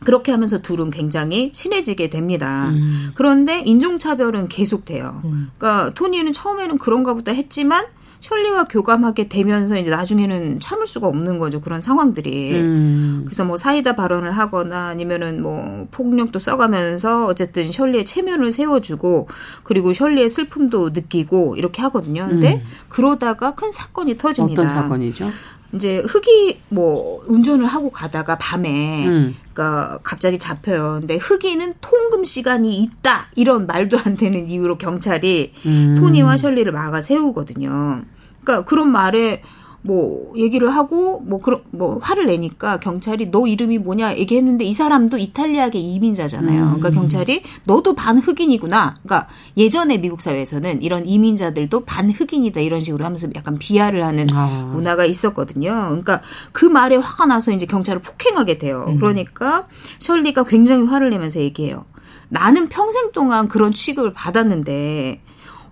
[0.07, 2.71] 그렇게 하면서 둘은 굉장히 친해지게 됩니다.
[2.71, 3.11] 음.
[3.15, 5.21] 그런데 인종차별은 계속돼요.
[5.59, 7.85] 그러니까 토니는 처음에는 그런가 보다 했지만
[8.23, 11.61] 셜리와 교감하게 되면서 이제 나중에는 참을 수가 없는 거죠.
[11.61, 12.55] 그런 상황들이.
[12.55, 13.23] 음.
[13.25, 19.29] 그래서 뭐 사이다 발언을 하거나 아니면은 뭐 폭력도 써가면서 어쨌든 셜리의 체면을 세워주고
[19.65, 22.29] 그리고 셜리의 슬픔도 느끼고 이렇게 하거든요.
[22.29, 24.63] 근데 그러다가 큰 사건이 터집니다.
[24.63, 24.67] 음.
[24.67, 25.29] 어떤 사건이죠?
[25.75, 29.37] 이제 흑이 뭐 운전을 하고 가다가 밤에 음.
[29.53, 30.99] 그러니까 갑자기 잡혀요.
[31.01, 35.97] 근데 흑이는 통금 시간이 있다 이런 말도 안 되는 이유로 경찰이 음.
[35.99, 38.03] 토니와 셜리를 막아 세우거든요.
[38.45, 39.43] 그러니까 그런 말에
[39.83, 45.19] 뭐 얘기를 하고 뭐 그런 뭐 화를 내니까 경찰이 너 이름이 뭐냐 얘기했는데 이 사람도
[45.19, 46.77] 이탈리아계 이민자잖아요.
[46.77, 48.95] 그러니까 경찰이 너도 반 흑인이구나.
[49.03, 54.71] 그러니까 예전에 미국 사회에서는 이런 이민자들도 반 흑인이다 이런 식으로 하면서 약간 비하를 하는 아.
[54.73, 55.71] 문화가 있었거든요.
[55.89, 58.95] 그러니까 그 말에 화가 나서 이제 경찰을 폭행하게 돼요.
[58.99, 59.67] 그러니까
[59.99, 61.85] 셜리가 굉장히 화를 내면서 얘기해요.
[62.29, 65.21] 나는 평생 동안 그런 취급을 받았는데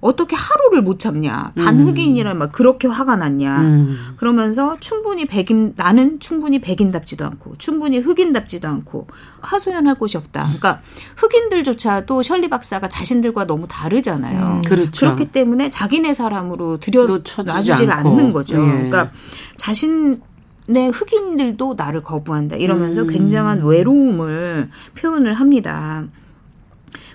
[0.01, 1.53] 어떻게 하루를 못 참냐.
[1.57, 3.61] 반흑인이란 말 그렇게 화가 났냐.
[3.61, 3.99] 음.
[4.17, 9.09] 그러면서 충분히 백인 나는 충분히 백인답지도 않고 충분히 흑인답지도 않고
[9.41, 10.45] 하소연할 곳이 없다.
[10.45, 10.81] 그러니까
[11.17, 14.63] 흑인들조차도 셜리 박사가 자신들과 너무 다르잖아요.
[14.67, 14.91] 그렇죠.
[15.07, 18.09] 그렇기 때문에 자기네 사람으로 들여 놓쳐주지 놔주질 않고.
[18.09, 18.57] 않는 거죠.
[18.57, 18.71] 예.
[18.71, 19.11] 그러니까
[19.59, 22.57] 자신의 흑인들도 나를 거부한다.
[22.57, 23.07] 이러면서 음.
[23.09, 26.05] 굉장한 외로움을 표현을 합니다.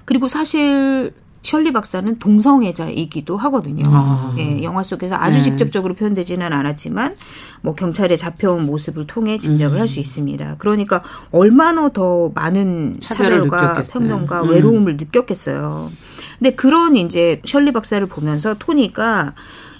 [0.06, 1.14] 그리고 사실
[1.46, 3.86] 셜리 박사는 동성애자이기도 하거든요.
[3.88, 4.36] 아.
[4.38, 5.44] 예, 영화 속에서 아주 네.
[5.44, 7.16] 직접적으로 표현되지는 않았지만
[7.62, 9.82] 뭐 경찰에 잡혀온 모습을 통해 짐작을 음.
[9.82, 10.56] 할수 있습니다.
[10.58, 13.84] 그러니까 얼마나 더 많은 차별과.
[13.84, 14.50] 편견과 음.
[14.50, 15.92] 외로움을 느꼈겠어요.
[16.40, 19.34] 근데 그런 이제 셜리 박사를 보면서 토니가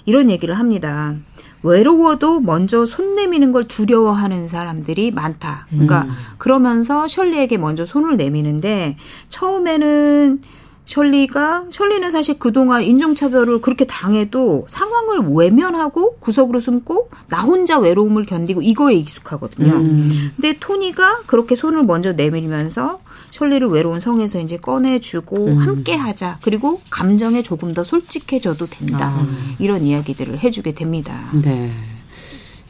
[0.04, 1.14] 이런 얘기를 합니다.
[1.62, 5.66] 외로워도 먼저 손 내미는 걸 두려워하는 사람들이 많다.
[5.70, 6.10] 그러니까 음.
[6.38, 8.96] 그러면서 셜리에게 먼저 손을 내미는데
[9.28, 10.38] 처음에는
[10.86, 18.62] 셜리가 셜리는 사실 그동안 인종차별을 그렇게 당해도 상황을 외면하고 구석으로 숨고 나 혼자 외로움을 견디고
[18.62, 19.72] 이거에 익숙하거든요.
[19.72, 20.30] 음.
[20.36, 25.58] 근데 토니가 그렇게 손을 먼저 내밀면서 셜리를 외로운 성에서 이제 꺼내주고 음.
[25.58, 26.38] 함께하자.
[26.42, 29.08] 그리고 감정에 조금 더 솔직해져도 된다.
[29.18, 29.26] 아.
[29.58, 31.20] 이런 이야기들을 해주게 됩니다.
[31.42, 31.70] 네.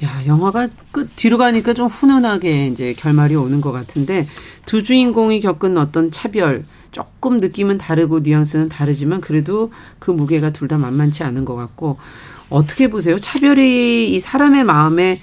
[0.05, 4.26] 야, 영화가 끝 뒤로 가니까 좀 훈훈하게 이제 결말이 오는 것 같은데
[4.66, 6.64] 두 주인공이 겪은 어떤 차별
[6.96, 11.98] 조금 느낌은 다르고 뉘앙스는 다르지만 그래도 그 무게가 둘 다 만만치 않은 것 같고
[12.48, 13.20] 어떻게 보세요?
[13.20, 15.20] 차별이 이 사람의 마음에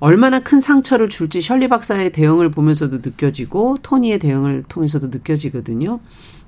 [0.00, 5.98] 얼마나 큰 상처를 줄지 셜리 박사의 대응을 보면서도 느껴지고 토니의 대응을 통해서도 느껴지거든요.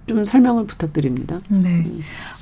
[0.06, 1.40] 좀 설명을 부탁드립니다.
[1.48, 1.84] 네.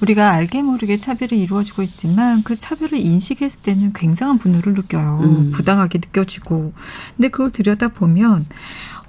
[0.02, 5.20] 우리가 알게 모르게 차별이 이루어지고 있지만 그 차별을 인식했을 때는 굉장한 분노를 느껴요.
[5.22, 5.50] 음.
[5.52, 6.72] 부당하게 느껴지고.
[7.16, 8.44] 근데 그걸 들여다보면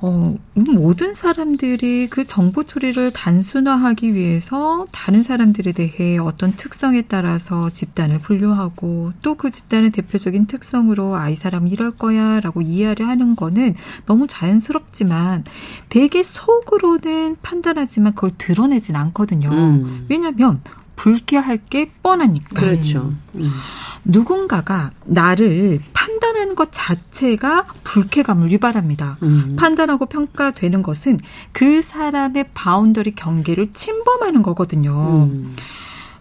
[0.01, 8.19] 어, 모든 사람들이 그 정보 처리를 단순화하기 위해서 다른 사람들에 대해 어떤 특성에 따라서 집단을
[8.19, 13.75] 분류하고 또 그 집단의 대표적인 특성으로 아, 이 사람은 이럴 거야 라고 이해를 하는 거는
[14.05, 15.43] 너무 자연스럽지만
[15.89, 19.49] 되게 속으로는 판단하지만 그걸 드러내진 않거든요.
[19.51, 20.05] 음.
[20.09, 20.61] 왜냐하면
[20.95, 22.59] 불쾌할 게 뻔하니까.
[22.59, 23.13] 그렇죠.
[23.35, 23.51] 음.
[24.05, 25.81] 누군가가 나를
[26.55, 29.17] 하는 것 자체가 불쾌감을 유발합니다.
[29.23, 29.55] 음.
[29.59, 31.19] 판단하고 평가되는 것은
[31.51, 35.29] 그 사람의 boundary 경계를 침범하는 거거든요.
[35.29, 35.53] 음.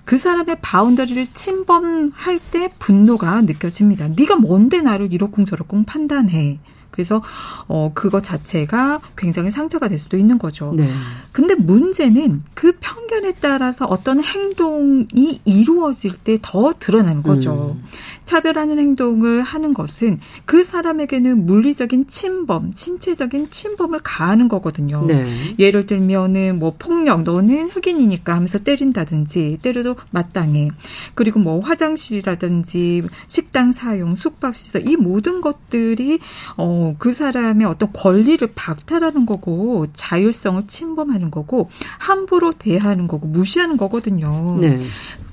[0.05, 4.09] 그 사람의 boundary를 침범할 때 분노가 느껴집니다.
[4.09, 6.59] 네가 뭔데 나를 이러쿵저러쿵 판단해.
[6.95, 7.21] 그래서
[7.67, 10.73] 어 그거 자체가 굉장히 상처가 될 수도 있는 거죠.
[10.77, 10.89] 네.
[11.33, 17.77] 근데 문제는 그 편견에 따라서 어떤 행동이 이루어질 때 더 드러나는 거죠.
[17.79, 17.85] 음.
[18.25, 25.05] 차별하는 행동을 하는 것은 그 사람에게는 물리적인 침범, 신체적인 침범을 가하는 거거든요.
[25.07, 25.25] 네.
[25.59, 30.71] 예를 들면은 뭐 폭력, 너는 흑인이니까 하면서 때린다든지 때려도 마땅해.
[31.15, 36.19] 그리고 뭐 화장실이라든지 식당 사용, 숙박시설 이 모든 것들이
[36.57, 44.59] 어, 그 사람의 어떤 권리를 박탈하는 거고 자율성을 침범하는 거고 함부로 대하는 거고 무시하는 거거든요.
[44.61, 44.79] 네.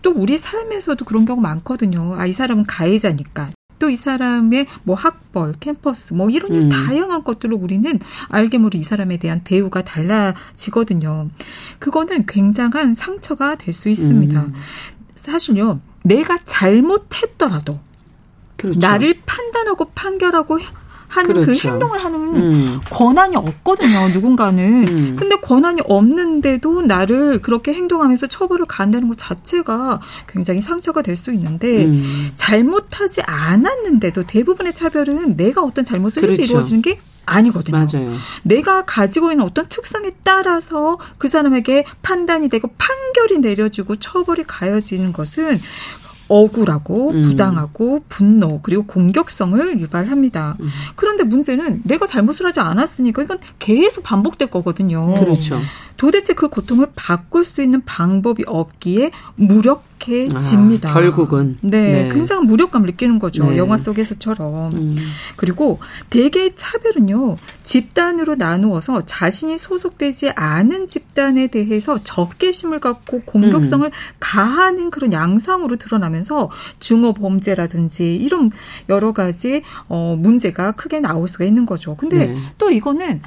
[0.02, 2.16] 또 우리 삶에서도 그런 경우 많거든요.
[2.16, 3.50] 아, 이 사람은 가해자니까.
[3.80, 6.70] 또 이 사람의 뭐 학벌, 캠퍼스, 뭐 이런 음.
[6.70, 11.30] 다양한 것들로 우리는 알게 모르 이 사람에 대한 대우가 달라지거든요.
[11.80, 14.40] 그거는 굉장한 상처가 될 수 있습니다.
[14.40, 14.54] 음.
[15.16, 17.80] 사실요, 내가 잘못했더라도
[18.58, 18.80] 그렇죠.
[18.80, 20.60] 나를 판단하고 판결하고
[21.12, 21.62] 하는 그 그렇죠.
[21.62, 22.82] 그 행동을 하는 음.
[22.90, 24.10] 권한이 없거든요.
[24.10, 24.88] 누군가는.
[24.88, 25.16] 음.
[25.18, 31.86] 근데 권한이 없는데도 나를 그렇게 행동하면서 처벌을 간다는 것 자체가 굉장히 상처가 될 수 있는데
[31.86, 32.32] 음.
[32.36, 36.42] 잘못하지 않았는데도 대부분의 차별은 내가 어떤 잘못을 그렇죠.
[36.42, 37.78] 해서 이루어지는 게 아니거든요.
[37.78, 38.16] 맞아요.
[38.44, 45.60] 내가 가지고 있는 어떤 특성에 따라서 그 사람에게 판단이 되고 판결이 내려지고 처벌이 가해지는 것은
[46.32, 47.22] 억울하고 음.
[47.24, 50.56] 부당하고 분노 그리고 공격성을 유발합니다.
[50.62, 50.70] 음.
[50.96, 55.14] 그런데 문제는 내가 잘못을 하지 않았으니까 이건 계속 반복될 거거든요.
[55.20, 55.60] 그렇죠.
[55.98, 60.90] 도대체 그 고통을 바꿀 수 있는 방법이 없기에 무력 해집니다.
[60.90, 63.46] 아, 결국은 네, 네, 굉장한 무력감을 느끼는 거죠.
[63.50, 63.58] 네.
[63.58, 64.74] 영화 속에서처럼.
[64.74, 64.98] 음.
[65.36, 73.92] 그리고 대개의 차별은요 집단으로 나누어서 자신이 소속되지 않은 집단에 대해서 적개심을 갖고 공격성을 음.
[74.20, 78.52] 가하는 그런 양상으로 드러나면서 중어 범죄라든지 이런
[78.90, 81.96] 여러 가지 어, 문제가 크게 나올 수가 있는 거죠.
[81.96, 82.38] 근데 네.
[82.58, 83.22] 또 이거는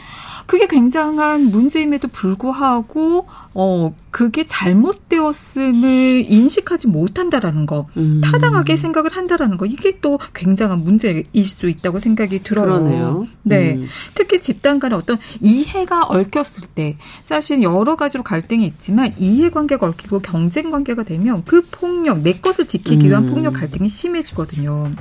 [0.46, 8.20] 그게 굉장한 문제임에도 불구하고 어 그게 잘못되었음을 인식하지 못한다라는 거, 음.
[8.22, 12.64] 타당하게 생각을 한다라는 거, 이게 또 굉장한 문제일 수 있다고 생각이 들어요.
[12.64, 13.26] 그러네요.
[13.42, 13.74] 네.
[13.74, 13.88] 음.
[14.14, 20.70] 특히 집단 간에 어떤 이해가 얽혔을 때, 사실 여러 가지로 갈등이 있지만 이해관계가 얽히고 경쟁
[20.70, 23.30] 관계가 되면 그 폭력, 내 것을 지키기 위한 음.
[23.30, 24.92] 폭력 갈등이 심해지거든요.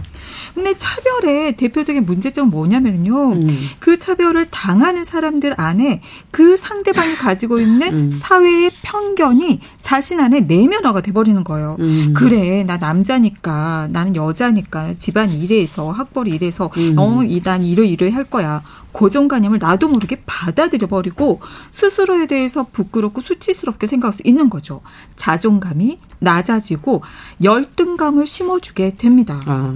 [0.56, 3.34] 근데 차별의 대표적인 문제점은 뭐냐면요.
[3.34, 3.47] 음.
[3.78, 8.12] 그 차별을 당하는 사람들 안에 그 상대방이 가지고 있는 음.
[8.12, 8.71] 사회의
[9.03, 11.77] 편견이 자신 안에 내면화가 돼버리는 거예요.
[11.79, 12.13] 음.
[12.15, 16.95] 그래, 나 남자니까, 나는 여자니까, 집안이 이래서, 학벌이 이래서, 음.
[16.97, 18.61] 어, 이난 이러 이러 할 거야.
[18.93, 24.81] 고정관념을 나도 모르게 받아들여 버리고 스스로에 대해서 부끄럽고 수치스럽게 생각할 수 있는 거죠.
[25.15, 27.01] 자존감이 낮아지고
[27.43, 29.41] 열등감을 심어주게 됩니다.
[29.45, 29.73] 아.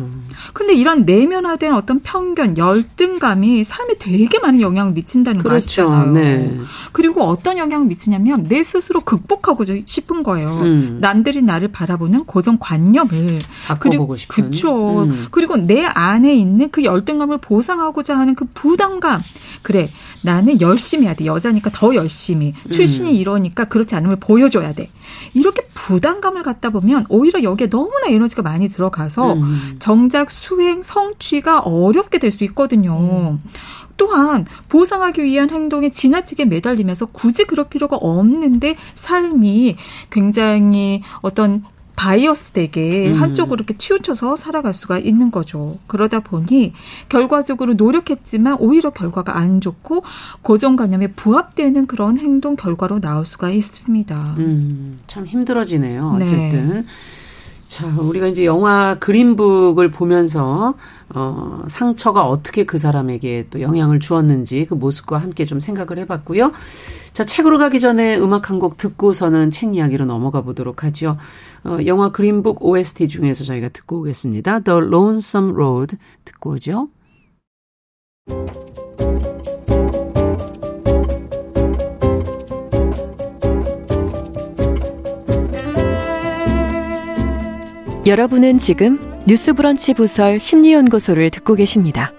[0.54, 5.88] 근데 이런 내면화된 어떤 편견, 열등감이 삶에 되게 많은 영향을 미친다는 그렇죠.
[5.90, 6.14] 거 아시잖아요.
[6.14, 6.60] 네.
[6.94, 10.60] 그리고 어떤 영향을 미치냐면 내 스스로 극복하고 싶은 거예요.
[10.62, 10.98] 음.
[11.02, 13.42] 남들이 나를 바라보는 고정 관념을
[13.80, 15.04] 그리고 그렇죠.
[15.04, 15.28] 음.
[15.32, 19.20] 그리고 내 안에 있는 그 열등감을 보상하고자 하는 그 부담감
[19.62, 19.90] 그래
[20.22, 23.16] 나는 열심히 해야 돼 여자니까 더 열심히 출신이 음.
[23.16, 24.90] 이러니까 그렇지 않으면 보여줘야 돼
[25.34, 29.76] 이렇게 부담감을 갖다 보면 오히려 여기에 너무나 에너지가 많이 들어가서 음.
[29.80, 33.40] 정작 수행 성취가 어렵게 될 수 있거든요.
[33.98, 34.08] 음.
[34.08, 39.76] 또한 보상하기 위한 행동에 지나치게 매달리면서 굳이 그럴 필요가 없는데 삶이
[40.12, 41.64] 굉장히 어떤
[41.98, 43.16] bias 되게 음.
[43.16, 45.80] 한쪽으로 이렇게 치우쳐서 살아갈 수가 있는 거죠.
[45.88, 46.74] 그러다 보니
[47.10, 50.04] 결과적으로 노력했지만 오히려 결과가 안 좋고
[50.44, 54.36] 고정관념에 부합되는 그런 행동 결과로 나올 수가 있습니다.
[54.38, 56.18] 음, 참 힘들어지네요.
[56.18, 56.26] 네.
[56.26, 56.70] 어쨌든.
[56.70, 56.86] 네.
[57.68, 60.76] 자, 우리가 이제 영화 그린북을 보면서
[61.14, 66.54] 어, 상처가 어떻게 그 사람에게 또 영향을 주었는지 그 모습과 함께 좀 생각을 해봤고요.
[67.14, 71.18] 자, 책으로 가기 전에 음악 한 곡 듣고서는 책 이야기로 넘어가 보도록 하죠.
[71.64, 74.60] 어, 영화 그린북 OST 중에서 저희가 듣고 오겠습니다.
[74.62, 76.88] The Lonesome Road 듣고 오죠.
[88.08, 92.14] 여러분은 지금 뉴스브런치 부설 심리연구소를 듣고 계십니다.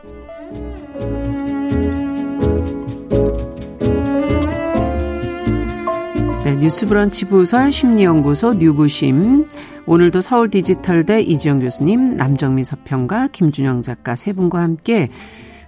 [6.44, 9.48] 네, 뉴스브런치 부설 심리연구소 뉴부심
[9.86, 15.08] 오늘도 서울 디지털대 이지영 교수님, 남정미 서평가, 김준영 작가 세 분과 함께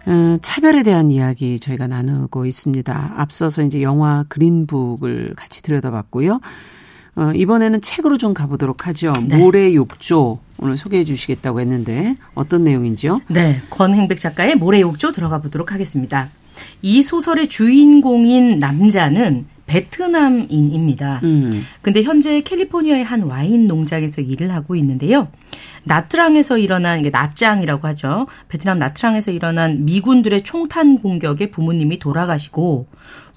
[0.07, 3.15] 어, 차별에 대한 이야기 저희가 나누고 있습니다.
[3.17, 6.41] 앞서서 이제 영화 그린북을 같이 들여다봤고요.
[7.21, 9.13] 어, 이번에는 책으로 좀 가보도록 하죠.
[9.29, 9.37] 네.
[9.37, 13.21] 모래 욕조 오늘 소개해 주시겠다고 했는데 어떤 내용인지요?
[13.29, 16.31] 네, 권행백 작가의 모래 욕조 들어가 보도록 하겠습니다.
[16.81, 21.21] 이 소설의 주인공인 남자는 베트남인입니다.
[21.23, 21.63] 음.
[21.83, 25.29] 근데 현재 캘리포니아의 한 와인 농장에서 일을 하고 있는데요.
[25.85, 28.27] 나트랑에서 일어난 이게 나짱이라고 하죠.
[28.49, 32.87] 베트남 나트랑에서 일어난 미군들의 총탄 공격에 부모님이 돌아가시고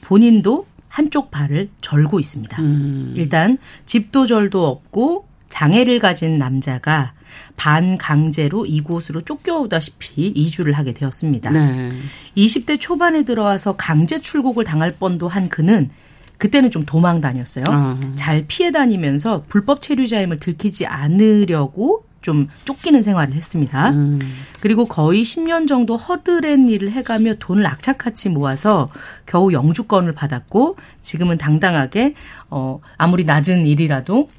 [0.02, 2.62] 본인도 한쪽 발을 절고 있습니다.
[2.62, 3.16] 음.
[3.18, 7.14] 일단 집도 절도 없고 장애를 가진 남자가
[7.58, 11.50] 반강제로 이곳으로 쫓겨오다시피 이주를 하게 되었습니다.
[11.50, 11.94] 네.
[12.38, 15.90] 20대 초반에 들어와서 강제 출국을 당할 뻔도 한 그는
[16.38, 17.64] 그때는 좀 도망 다녔어요.
[17.70, 17.98] 아.
[18.14, 23.92] 잘 피해 다니면서 불법 체류자임을 들키지 않으려고 좀 쫓기는 생활을 했습니다.
[23.92, 24.20] 음.
[24.60, 28.90] 그리고 거의 10년 정도 허드렛 일을 해가며 돈을 악착같이 모아서
[29.28, 32.16] 겨우 영주권을 받았고 지금은 당당하게
[32.50, 34.30] 어 아무리 낮은 일이라도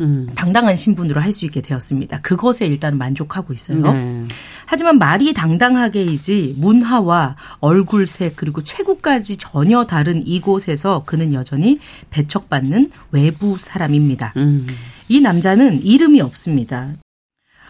[0.00, 0.28] 음.
[0.34, 2.20] 당당한 신분으로 할 수 있게 되었습니다.
[2.20, 3.92] 그것에 일단 만족하고 있어요.
[3.92, 4.24] 네.
[4.66, 11.78] 하지만 말이 당당하게이지 문화와 얼굴색 그리고 체구까지 전혀 다른 이곳에서 그는 여전히
[12.10, 14.32] 배척받는 외부 사람입니다.
[14.36, 14.66] 음.
[15.08, 16.94] 이 남자는 이름이 없습니다.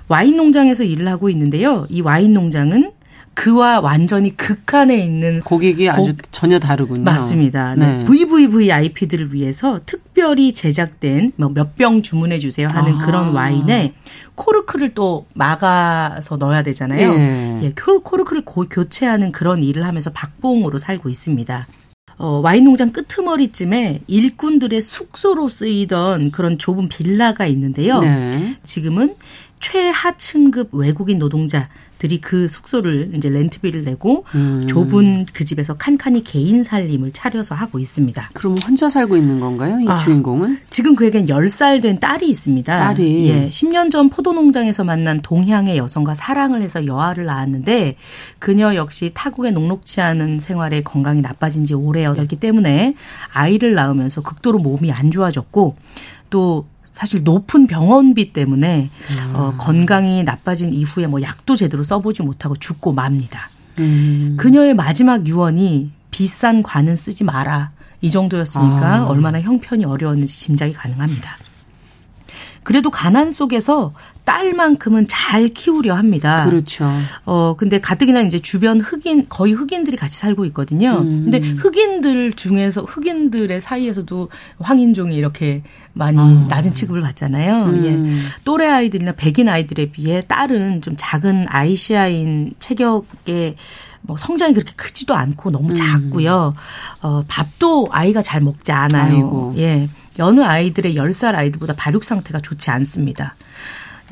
[0.08, 1.86] 와인 농장에서 일을 하고 있는데요.
[1.88, 2.92] 이 와인 농장은
[3.32, 7.02] 그와 완전히 극한에 있는 고객이 아주 전혀 다르군요.
[7.02, 7.74] 맞습니다.
[7.74, 7.98] 네.
[7.98, 8.04] 네.
[8.04, 13.04] VVVIP들을 위해서 특별히 제작된 뭐몇병 주문해 주세요 하는 아.
[13.06, 13.94] 그런 와인에
[14.36, 17.12] 코르크를 또 막아서 넣어야 되잖아요.
[17.14, 17.60] 예.
[17.64, 21.66] 예, 코- 코르크를 고- 교체하는 그런 일을 하면서 박봉으로 살고 있습니다.
[22.16, 27.98] 어, 와인 농장 끄트머리쯤에 일꾼들의 숙소로 쓰이던 그런 좁은 빌라가 있는데요.
[28.00, 28.54] 네.
[28.62, 29.16] 지금은
[29.60, 34.66] 최하층급 외국인 노동자들이 그 숙소를 이제 렌트비를 내고 음.
[34.66, 38.30] 좁은 그 집에서 칸칸이 개인 살림을 차려서 하고 있습니다.
[38.34, 39.80] 그럼 혼자 살고 있는 건가요?
[39.80, 39.98] 이 아.
[39.98, 40.58] 주인공은?
[40.70, 42.76] 지금 그에겐 10살 된 딸이 있습니다.
[42.76, 43.28] 딸이?
[43.28, 43.48] 예.
[43.48, 47.96] 10년 전 포도 농장에서 만난 동향의 여성과 사랑을 해서 여아를 낳았는데
[48.38, 52.94] 그녀 역시 타국의 녹록치 않은 생활에 건강이 나빠진 지 오래였기 때문에
[53.32, 55.76] 아이를 낳으면서 극도로 몸이 안 좋아졌고
[56.30, 58.88] 또 사실 높은 병원비 때문에
[59.34, 63.50] 어, 건강이 나빠진 이후에 뭐 약도 제대로 써보지 못하고 죽고 맙니다.
[63.80, 64.36] 음.
[64.38, 67.72] 그녀의 마지막 유언이 비싼 관은 쓰지 마라.
[68.00, 69.04] 이 정도였으니까 아.
[69.06, 71.36] 얼마나 형편이 어려웠는지 짐작이 가능합니다.
[72.64, 73.92] 그래도 가난 속에서
[74.24, 76.46] 딸만큼은 잘 키우려 합니다.
[76.48, 76.88] 그렇죠.
[77.26, 80.98] 어, 근데 가뜩이나 이제 주변 흑인, 거의 흑인들이 같이 살고 있거든요.
[81.02, 81.30] 음.
[81.30, 86.46] 근데 흑인들 중에서, 흑인들의 사이에서도 황인종이 이렇게 많이 아.
[86.48, 87.64] 낮은 취급을 받잖아요.
[87.66, 87.84] 음.
[87.84, 88.40] 예.
[88.44, 93.56] 또래 아이들이나 백인 아이들에 비해 딸은 좀 작은 아이시아인 체격의
[94.00, 95.74] 뭐 성장이 그렇게 크지도 않고 너무 음.
[95.74, 96.54] 작고요.
[97.02, 99.14] 어, 밥도 아이가 잘 먹지 않아요.
[99.14, 99.54] 아이고.
[99.58, 99.88] 예.
[100.18, 103.34] 여느 아이들의 10살 아이들보다 발육 상태가 좋지 않습니다.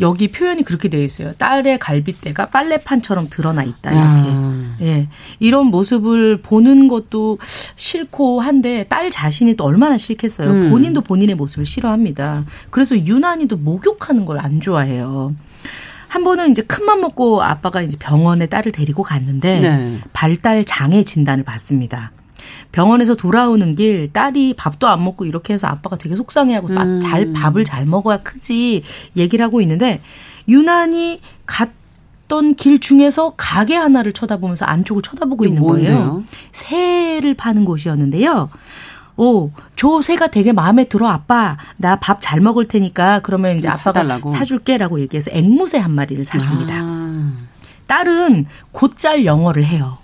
[0.01, 1.33] 여기 표현이 그렇게 되어 있어요.
[1.35, 3.91] 딸의 갈비대가 빨래판처럼 드러나 있다.
[3.91, 4.31] 이렇게.
[4.33, 4.77] 아.
[4.81, 5.09] 예.
[5.39, 7.39] 이런 모습을 보는 것도
[7.77, 10.51] 싫고 한데 딸 자신이 또 얼마나 싫겠어요.
[10.51, 10.71] 음.
[10.71, 12.45] 본인도 본인의 모습을 싫어합니다.
[12.71, 15.35] 그래서 유난히도 목욕하는 걸 안 좋아해요.
[16.09, 19.99] 한 번은 이제 큰맘 먹고 아빠가 이제 병원에 딸을 데리고 갔는데 네.
[20.13, 22.13] 발달 장애 진단을 받습니다.
[22.73, 27.01] 병원에서 돌아오는 길 딸이 밥도 안 먹고 이렇게 해서 아빠가 되게 속상해하고 빠- 음.
[27.03, 28.83] 잘 밥을 잘 먹어야 크지
[29.17, 30.01] 얘기를 하고 있는데
[30.49, 35.93] 유난히 갔던 길 중에서 가게 하나를 쳐다보면서 안쪽을 쳐다보고 있는 거예요.
[35.95, 36.25] 뭔데요?
[36.53, 38.49] 새를 파는 곳이었는데요.
[39.19, 41.59] 오, 저 새가 되게 마음에 들어, 아빠.
[41.77, 44.31] 나 밥 잘 먹을 테니까 그러면 이제 아빠가 사달라고?
[44.31, 46.75] 사줄게라고 얘기해서 앵무새 한 마리를 사줍니다.
[46.81, 47.33] 아.
[47.87, 49.99] 딸은 곧잘 영어를 해요.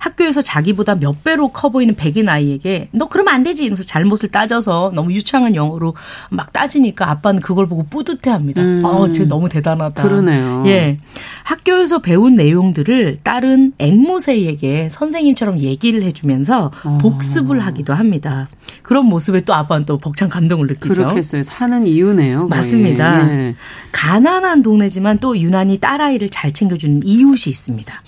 [0.00, 4.90] 학교에서 자기보다 몇 배로 커 보이는 백인 아이에게 너 그러면 안 되지 이러면서 잘못을 따져서
[4.94, 5.94] 너무 유창한 영어로
[6.30, 8.62] 막 따지니까 아빠는 그걸 보고 뿌듯해합니다.
[8.62, 8.82] 음.
[8.84, 10.02] 어, 쟤 너무 대단하다.
[10.02, 10.64] 그러네요.
[10.66, 10.96] 예.
[11.44, 16.98] 학교에서 배운 내용들을 딸은 앵무새에게 선생님처럼 얘기를 해주면서 어.
[17.00, 18.48] 복습을 하기도 합니다.
[18.82, 20.94] 그런 모습에 또 아빠는 또 벅찬 감동을 느끼죠.
[20.94, 21.42] 그렇겠어요.
[21.42, 22.38] 사는 이유네요.
[22.38, 22.48] 거의.
[22.48, 23.30] 맞습니다.
[23.30, 23.54] 예.
[23.92, 28.02] 가난한 동네지만 또 유난히 딸아이를 잘 챙겨주는 이웃이 있습니다.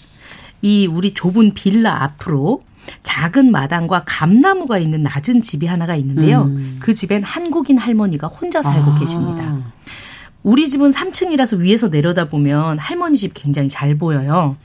[0.63, 2.63] 이 우리 좁은 빌라 앞으로
[3.03, 6.43] 작은 마당과 감나무가 있는 낮은 집이 하나가 있는데요.
[6.43, 6.79] 음.
[6.81, 8.99] 그 집엔 한국인 할머니가 혼자 살고 아.
[8.99, 9.73] 계십니다.
[10.43, 14.57] 우리 집은 3층이라서 위에서 내려다보면 할머니 집 굉장히 잘 보여요.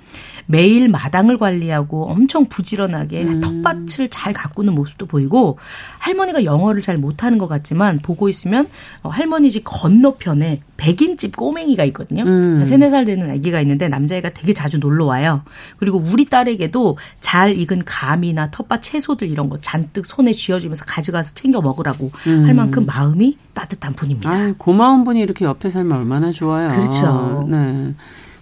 [0.47, 3.41] 매일 마당을 관리하고 엄청 부지런하게 음.
[3.41, 5.59] 텃밭을 잘 가꾸는 모습도 보이고
[5.99, 8.67] 할머니가 영어를 잘 못하는 것 같지만 보고 있으면
[9.03, 12.23] 어, 할머니 집 건너편에 백인집 꼬맹이가 있거든요.
[12.23, 12.65] 음.
[12.65, 15.43] 세네 살 되는 아기가 있는데 남자애가 되게 자주 놀러 와요.
[15.77, 21.61] 그리고 우리 딸에게도 잘 익은 감이나 텃밭 채소들 이런 거 잔뜩 손에 쥐어주면서 가져가서 챙겨
[21.61, 24.29] 먹으라고 할 만큼 마음이 따뜻한 분입니다.
[24.29, 24.33] 음.
[24.33, 26.69] 아유, 고마운 분이 이렇게 옆에 살면 얼마나 좋아요.
[26.69, 27.45] 그렇죠.
[27.49, 27.93] 네.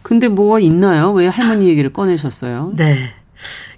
[0.06, 1.12] 근데 뭐가 있나요?
[1.14, 2.74] 왜 할머니 얘기를 꺼내셨어요?
[2.76, 3.12] 네.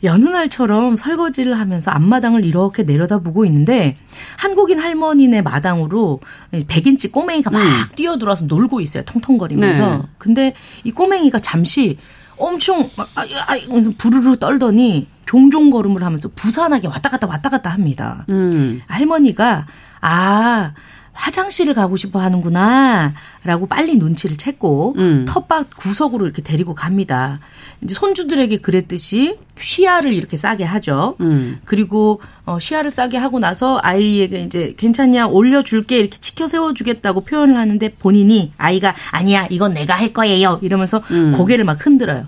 [0.04, 3.96] 여느 날처럼 설거지를 하면서 앞마당을 이렇게 내려다보고 있는데
[4.38, 6.20] 한국인 할머니네 마당으로
[6.68, 7.68] 백인치 꼬맹이가 막 음.
[7.96, 9.04] 뛰어들어와서 놀고 있어요.
[9.04, 9.90] 통통거리면서.
[9.90, 10.02] 네.
[10.18, 10.54] 근데
[10.84, 11.98] 이 꼬맹이가 잠시
[12.38, 17.70] 엄청 막 아, 아, 이러면서 부르르 떨더니 종종 걸음을 하면서 부산하게 왔다 갔다 왔다 갔다
[17.70, 18.26] 합니다.
[18.28, 18.82] 음.
[18.88, 19.66] 할머니가
[20.02, 20.74] 아
[21.18, 23.14] 화장실을 가고 싶어 하는구나
[23.44, 25.26] 라고 빨리 눈치를 챘고 음.
[25.28, 27.40] 텃밭 구석으로 이렇게 데리고 갑니다.
[27.82, 31.16] 이제 손주들에게 그랬듯이 쉬야를 이렇게 싸게 하죠.
[31.20, 31.60] 음.
[31.66, 37.90] 그리고 어, 쉬야를 싸게 하고 나서 아이에게 이제 괜찮냐 올려줄게 이렇게 치켜 세워주겠다고 표현을 하는데
[37.96, 41.34] 본인이 아이가 아니야 이건 내가 할 거예요 이러면서 음.
[41.36, 42.28] 고개를 막 흔들어요.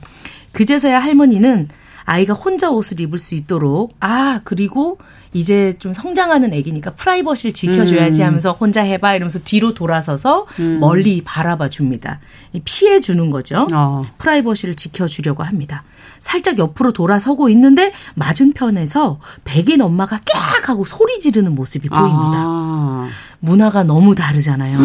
[0.52, 1.70] 그제서야 할머니는
[2.10, 4.97] 아이가 혼자 옷을 입을 수 있도록 아 그리고
[5.32, 8.26] 이제 좀 성장하는 애기니까 프라이버시를 지켜줘야지 음.
[8.26, 10.47] 하면서 혼자 해봐 이러면서 뒤로 돌아서서
[10.80, 12.20] 멀리 바라봐 줍니다.
[12.66, 13.68] 피해 주는 거죠.
[13.72, 14.03] 어.
[14.18, 15.84] 프라이버시를 지켜주려고 합니다.
[16.20, 22.38] 살짝 옆으로 돌아서고 있는데 맞은편에서 백인 엄마가 깨악 하고 소리 지르는 모습이 보입니다.
[22.38, 23.07] 아.
[23.39, 24.80] 문화가 너무 다르잖아요.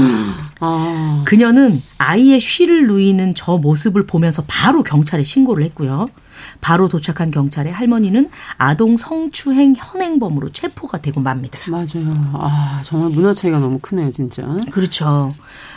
[0.61, 1.22] 아.
[1.25, 6.09] 그녀는 아이의 쉬를 누이는 저 모습을 보면서 바로 경찰에 신고를 했고요.
[6.61, 11.59] 바로 도착한 경찰에 할머니는 아동 성추행 현행범으로 체포가 되고 맙니다.
[11.69, 12.31] 맞아요.
[12.35, 14.43] 아, 정말 문화 차이가 너무 크네요, 진짜.
[14.71, 15.33] 그렇죠.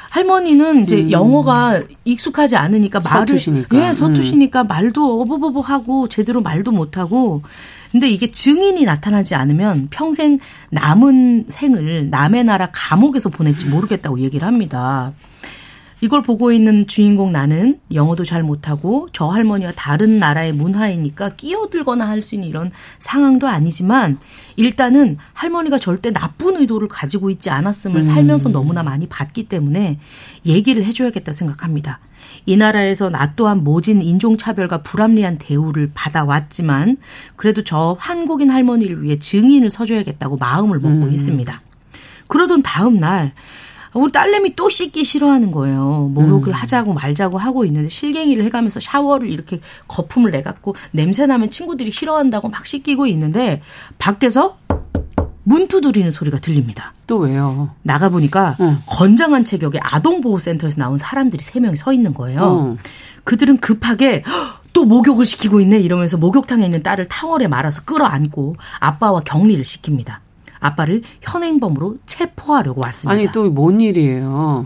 [0.09, 3.27] 할머니는 이제 영어가 익숙하지 않으니까 말을 음.
[3.27, 3.77] 서투시니까.
[3.77, 7.43] 예, 서투시니까 말도 어버버버 하고 제대로 말도 못 하고
[7.91, 15.13] 근데 이게 증인이 나타나지 않으면 평생 남은 생을 남의 나라 감옥에서 보낼지 모르겠다고 얘기를 합니다.
[15.99, 22.21] 이걸 보고 있는 주인공 나는 영어도 잘 못하고 저 할머니와 다른 나라의 문화이니까 끼어들거나 할
[22.21, 24.17] 수 있는 이런 상황도 아니지만
[24.55, 29.99] 일단은 할머니가 절대 나쁜 의도를 가지고 있지 않았음을 살면서 너무나 많이 봤기 때문에
[30.45, 31.99] 얘기를 해줘야겠다 생각합니다.
[32.45, 36.97] 이 나라에서 나 또한 모진 인종차별과 불합리한 대우를 받아왔지만
[37.35, 41.61] 그래도 저 한국인 할머니를 위해 증인을 서줘야겠다고 마음을 먹고 있습니다.
[42.27, 43.33] 그러던 다음 날
[43.97, 46.09] 우리 딸내미 또 씻기 싫어하는 거예요.
[46.13, 52.49] 목욕을 하자고 말자고 하고 있는데 실갱이를 해가면서 샤워를 이렇게 거품을 내갖고 냄새 나면 친구들이 싫어한다고
[52.49, 53.61] 막 씻기고 있는데
[53.97, 54.57] 밖에서
[55.43, 56.93] 문 두드리는 소리가 들립니다.
[57.07, 57.69] 또 왜요?
[57.81, 58.77] 나가 보니까 응.
[58.85, 62.41] 건장한 체격의 아동보호센터에서 나온 사람들이 세 명이 서 있는 거예요.
[62.41, 62.77] 어.
[63.23, 69.21] 그들은 급하게 "헉, 또 목욕을 시키고 있네 이러면서 목욕탕에 있는 딸을 타월에 말아서 끌어안고 아빠와
[69.21, 70.17] 격리를 시킵니다.
[70.67, 73.11] 아빠를 현행범으로 체포하려고 왔습니다.
[73.19, 74.65] 아니, 또 뭔 일이에요?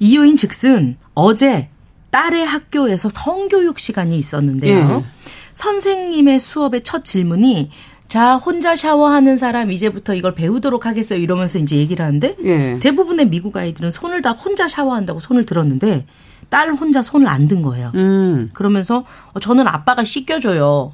[0.00, 1.68] 이유인 즉슨 어제
[2.10, 4.76] 딸의 학교에서 성교육 시간이 있었는데요.
[4.76, 5.04] 예.
[5.52, 7.70] 선생님의 수업의 첫 질문이
[8.06, 11.18] 자, 혼자 샤워하는 사람 이제부터 이걸 배우도록 하겠어요.
[11.18, 12.78] 이러면서 이제 얘기를 하는데 예.
[12.80, 16.06] 대부분의 미국 아이들은 손을 다 혼자 샤워한다고 손을 들었는데
[16.50, 17.90] 딸 혼자 손을 안 든 거예요.
[17.94, 18.50] 음.
[18.52, 20.92] 그러면서 어, 저는 아빠가 씻겨줘요.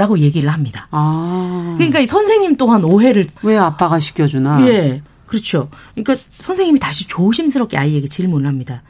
[0.00, 0.88] 라고 얘기를 합니다.
[0.92, 1.74] 아.
[1.76, 4.66] 그러니까 이 선생님 또한 오해를 왜 아빠가 시켜주나?
[4.66, 5.68] 예, 그렇죠.
[5.94, 8.82] 그러니까 선생님이 다시 조심스럽게 아이에게 질문을 합니다.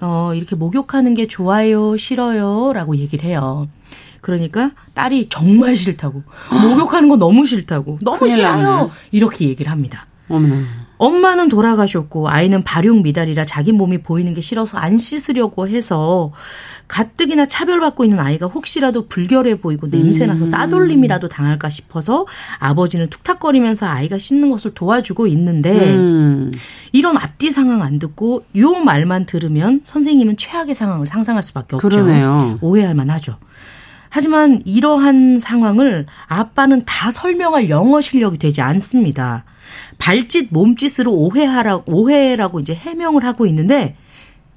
[0.00, 2.72] 어, 이렇게 목욕하는 게 좋아요, 싫어요?
[2.72, 3.68] 라고 얘기를 해요.
[4.20, 8.62] 그러니까 딸이 정말 싫다고, 목욕하는 거 너무 싫다고, 너무 싫어요!
[8.62, 8.88] 나네.
[9.12, 10.08] 이렇게 얘기를 합니다.
[10.28, 10.87] 어머나.
[10.98, 16.32] 엄마는 돌아가셨고 아이는 발육 미달이라 자기 몸이 보이는 게 싫어서 안 씻으려고 해서
[16.88, 22.26] 가뜩이나 차별받고 있는 아이가 혹시라도 불결해 보이고 냄새나서 따돌림이라도 당할까 싶어서
[22.58, 26.52] 아버지는 툭탁거리면서 아이가 씻는 것을 도와주고 있는데 음.
[26.92, 31.88] 이런 앞뒤 상황 안 듣고 요 말만 들으면 선생님은 최악의 상황을 상상할 수밖에 없죠.
[31.88, 32.58] 그러네요.
[32.60, 33.36] 오해할 만하죠.
[34.10, 39.44] 하지만 이러한 상황을 아빠는 다 설명할 영어 실력이 되지 않습니다.
[39.98, 43.96] 발짓 몸짓으로 오해하라 오해라고 이제 해명을 하고 있는데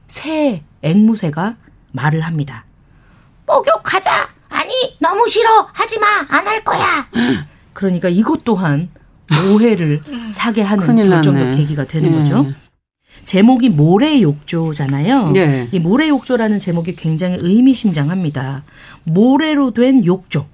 [0.07, 1.55] 새 앵무새가
[1.91, 2.65] 말을 합니다.
[3.47, 4.11] 목욕하자.
[4.49, 5.67] 아니 너무 싫어.
[5.73, 6.07] 하지 마.
[6.29, 7.07] 안 할 거야.
[7.73, 8.89] 그러니까 이것 또한
[9.53, 10.01] 오해를
[10.31, 11.51] 사게 하는 결정적.
[11.55, 12.17] 계기가 되는 예.
[12.17, 12.45] 거죠.
[13.23, 15.33] 제목이 모래 욕조잖아요.
[15.35, 15.67] 예.
[15.71, 18.63] 이 모래 욕조라는 제목이 굉장히 의미심장합니다.
[19.03, 20.47] 모래로 된 욕조.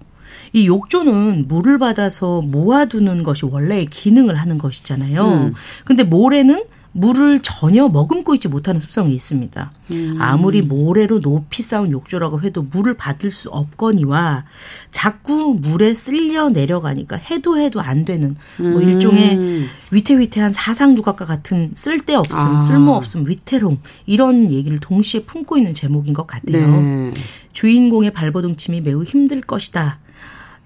[0.57, 5.23] 이 욕조는 물을 받아서 모아두는 것이 원래의 기능을 하는 것이잖아요.
[5.23, 5.53] 음.
[5.85, 9.71] 근데 모래는 물을 전혀 머금고 있지 못하는 습성이 있습니다.
[10.17, 14.45] 아무리 모래로 높이 쌓은 욕조라고 해도 물을 받을 수 없거니와
[14.89, 19.67] 자꾸 물에 쓸려 내려가니까 해도 해도 안 되는 뭐 일종의 음.
[19.91, 22.61] 위태위태한 사상누각과 같은 쓸데없음, 아.
[22.61, 23.77] 쓸모없음, 위태로움
[24.07, 26.81] 이런 얘기를 동시에 품고 있는 제목인 것 같아요.
[26.81, 27.13] 네.
[27.53, 29.99] 주인공의 발버둥침이 매우 힘들 것이다.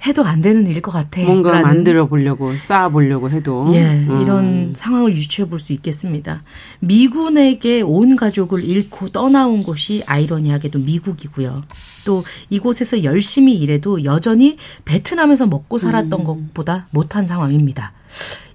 [0.06, 1.22] 해도 안 되는 일일 것 같아.
[1.22, 4.20] 뭔가 라는 만들어 보려고 쌓아 보려고 해도 예, 음.
[4.22, 6.41] 이런 상황을 유추해 볼 수 있겠습니다.
[6.80, 11.64] 미군에게 온 가족을 잃고 떠나온 곳이 아이러니하게도 미국이고요.
[12.04, 17.93] 또 이곳에서 열심히 일해도 여전히 베트남에서 먹고 살았던 것보다 못한 상황입니다.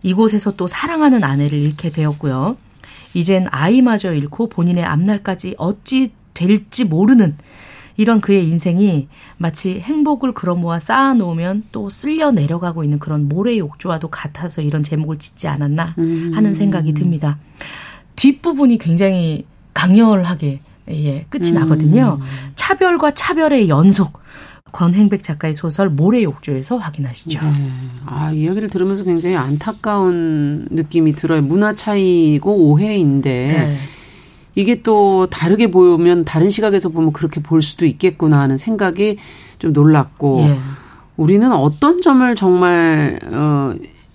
[0.02, 2.56] 이곳에서 또 사랑하는 아내를 잃게 되었고요.
[3.14, 7.36] 이젠 아이마저 잃고 본인의 앞날까지 어찌 될지 모르는
[7.96, 14.62] 이런 그의 인생이 마치 행복을 걸어모아 쌓아놓으면 또 쓸려 내려가고 있는 그런 모래 욕조와도 같아서
[14.62, 15.94] 이런 제목을 짓지 않았나
[16.34, 17.38] 하는 생각이 듭니다.
[18.16, 19.44] 뒷부분이 굉장히
[19.74, 22.20] 강렬하게 예, 끝이 나거든요.
[22.54, 24.24] 차별과 차별의 연속.
[24.72, 27.40] 권행백 작가의 소설 모래 욕조에서 확인하시죠.
[27.40, 27.70] 네.
[28.04, 31.40] 아, 이야기를 들으면서 굉장히 안타까운 느낌이 들어요.
[31.40, 33.78] 문화 차이고 오해인데 네.
[34.56, 39.18] 이게 또 다르게 보면 다른 시각에서 보면 그렇게 볼 수도 있겠구나 하는 생각이
[39.58, 40.58] 좀 놀랐고 예.
[41.16, 43.74] 우리는 어떤 점을 정말 어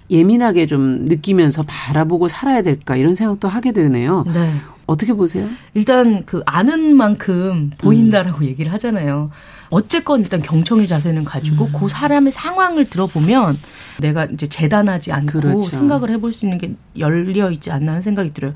[0.09, 4.25] 예민하게 좀 느끼면서 바라보고 살아야 될까 이런 생각도 하게 되네요.
[4.33, 4.51] 네.
[4.87, 5.47] 어떻게 보세요?
[5.73, 9.29] 일단 그 아는 만큼 보인다라고 얘기를 하잖아요.
[9.71, 13.57] 어쨌건 일단 경청의 자세는 가지고 그 사람의 상황을 들어보면
[14.01, 15.69] 내가 이제 재단하지 않고 그렇죠.
[15.71, 18.53] 생각을 해볼 수 있는 게 열려 있지 않나 하는 생각이 들어요.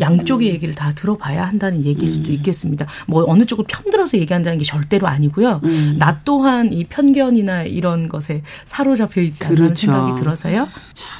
[0.00, 2.86] 양쪽의 얘기를 다 들어봐야 한다는 얘기일 수도 있겠습니다.
[3.06, 5.60] 뭐 어느 쪽을 편들어서 얘기한다는 게 절대로 아니고요.
[5.62, 5.96] 음.
[5.98, 9.80] 나 또한 이 편견이나 이런 것에 사로잡혀 있지 않나 하는 그렇죠.
[9.86, 10.66] 생각이 들어서요.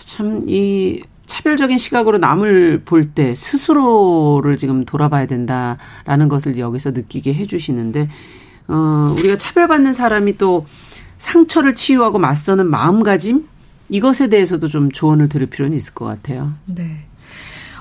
[0.06, 8.08] 참이 차별적인 시각으로 남을 볼 때 스스로를 지금 돌아봐야 된다라는 것을 여기서 느끼게 해주시는데
[8.68, 10.66] 어 우리가 차별받는 사람이 또
[11.18, 13.46] 상처를 치유하고 맞서는 마음가짐
[13.88, 16.52] 이것에 대해서도 좀 조언을 들을 필요는 있을 것 같아요.
[16.66, 17.04] 네.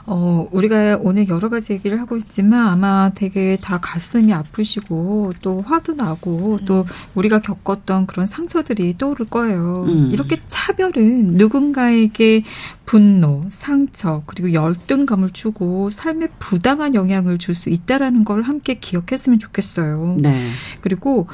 [0.06, 5.94] 어, 우리가 오늘 여러 가지 얘기를 하고 있지만 아마 되게 다 가슴이 아프시고 또 화도
[5.94, 6.86] 나고 또
[7.16, 9.86] 우리가 겪었던 그런 상처들이 떠오를 거예요.
[9.88, 10.10] 음.
[10.12, 12.44] 이렇게 차별은 누군가에게
[12.86, 20.18] 분노, 상처, 그리고 열등감을 주고 삶에 부당한 영향을 줄 수 있다라는 걸 함께 기억했으면 좋겠어요.
[20.20, 20.50] 네.
[20.82, 21.28] 그리고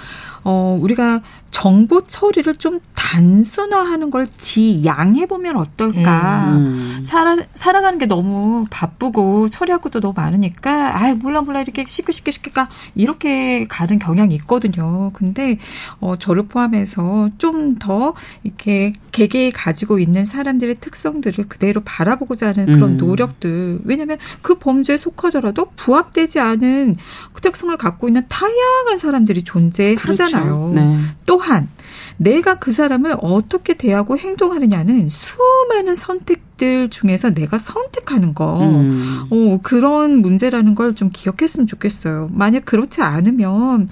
[0.44, 1.22] 어 우리가
[1.52, 6.54] 정보 처리를 좀 단순화하는 걸 지양해 보면 어떨까?
[6.58, 7.02] 음.
[7.04, 12.32] 살아 살아가는 게 너무 바쁘고 처리할 것도 너무 많으니까 아 몰라 몰라 이렇게 쉽게 쉽게
[12.32, 15.12] 쉽게가 이렇게 가는 경향이 있거든요.
[15.14, 15.58] 근데
[16.00, 22.92] 어 저를 포함해서 좀 더 이렇게 개개에 가지고 있는 사람들의 특성들을 그대로 바라보고자 하는 그런
[22.92, 22.98] 음.
[22.98, 23.80] 노력들.
[23.86, 26.98] 왜냐하면 그 범죄에 속하더라도 부합되지 않은
[27.34, 30.44] 그 특성을 갖고 있는 다양한 사람들이 존재하잖아요.
[30.44, 30.72] 그렇죠.
[30.76, 30.98] 네.
[31.26, 31.70] 또한
[32.18, 38.60] 내가 그 사람을 어떻게 대하고 행동하느냐는 수많은 선택들 중에서 내가 선택하는 거.
[38.62, 39.24] 음.
[39.30, 42.30] 어, 그런 문제라는 걸 좀 기억했으면 좋겠어요.
[42.34, 43.88] 만약 그렇지 않으면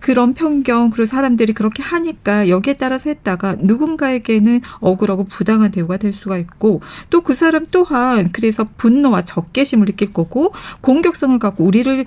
[0.00, 6.38] 그런 편견, 그리고 사람들이 그렇게 하니까 여기에 따라서 했다가 누군가에게는 억울하고 부당한 대우가 될 수가
[6.38, 6.80] 있고
[7.10, 12.04] 또 그 사람 또한 그래서 분노와 적개심을 느낄 거고 공격성을 갖고 우리를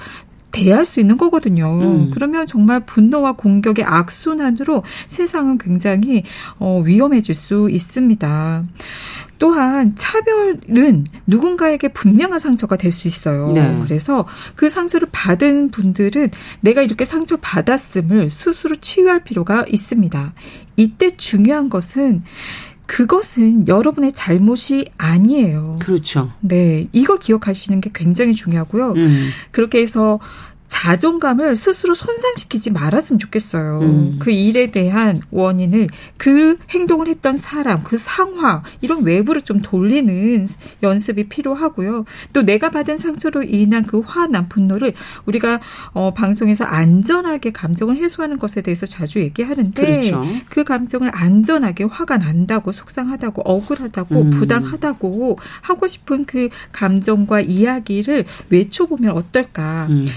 [0.52, 1.80] 대할 수 있는 거거든요.
[1.82, 2.12] 음.
[2.14, 6.24] 그러면 정말 분노와 공격의 악순환으로 세상은 굉장히
[6.60, 8.66] 어, 위험해질 수 있습니다.
[9.40, 13.52] 또한 차별은 누군가에게 분명한 상처가 될 수 있어요.
[13.54, 13.76] 네.
[13.82, 16.30] 그래서 그 상처를 받은 분들은
[16.60, 20.34] 내가 이렇게 상처 받았음을 스스로 치유할 필요가 있습니다.
[20.76, 22.24] 이때 중요한 것은
[22.92, 25.78] 그것은 여러분의 잘못이 아니에요.
[25.80, 26.30] 그렇죠.
[26.42, 28.92] 네, 이걸 기억하시는 게 굉장히 중요하고요.
[28.92, 29.30] 음.
[29.52, 30.20] 그렇게 해서
[30.72, 33.80] 자존감을 스스로 손상시키지 말았으면 좋겠어요.
[33.82, 34.16] 음.
[34.20, 40.48] 그 일에 대한 원인을 그 행동을 했던 사람, 그 상황, 이런 외부로 좀 돌리는
[40.82, 42.06] 연습이 필요하고요.
[42.32, 44.94] 또 내가 받은 상처로 인한 그 화난 분노를
[45.26, 45.60] 우리가
[45.92, 50.24] 어, 방송에서 안전하게 감정을 해소하는 것에 대해서 자주 얘기하는데 그렇죠.
[50.48, 54.30] 그 감정을 안전하게 화가 난다고 속상하다고 억울하다고 음.
[54.30, 59.88] 부당하다고 하고 싶은 그 감정과 이야기를 외쳐보면 어떨까.
[59.90, 60.08] 음.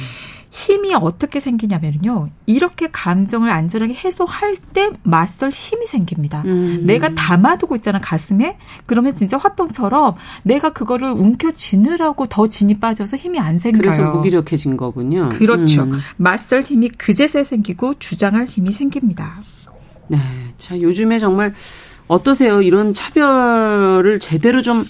[0.55, 2.29] 힘이 어떻게 생기냐면요.
[2.47, 6.43] 이렇게 감정을 안전하게 해소할 때 맞설 힘이 생깁니다.
[6.45, 6.85] 음.
[6.87, 8.57] 내가 담아두고 있잖아, 가슴에.
[8.87, 13.83] 그러면 진짜 화병처럼 내가 그거를 움켜쥐느라고 더 진이 빠져서 힘이 안 생겨요.
[13.83, 15.29] 그래서 무기력해진 거군요.
[15.31, 15.83] 그렇죠.
[15.83, 15.99] 음.
[16.19, 19.35] 맞설 힘이 그제서야 생기고 주장할 힘이 생깁니다.
[20.07, 20.19] 네.
[20.59, 21.53] 자, 요즘에 정말
[22.07, 22.63] 어떠세요?
[22.63, 24.85] 이런 차별을 제대로 좀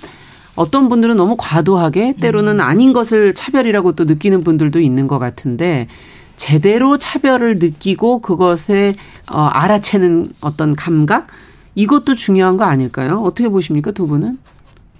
[0.56, 5.88] 어떤 분들은 너무 과도하게 때로는 아닌 것을 차별이라고 또 느끼는 분들도 있는 것 같은데
[6.36, 8.94] 제대로 차별을 느끼고 그것에
[9.30, 11.26] 어, 알아채는 어떤 감각
[11.74, 13.20] 이것도 중요한 거 아닐까요?
[13.22, 14.38] 어떻게 보십니까 두 분은?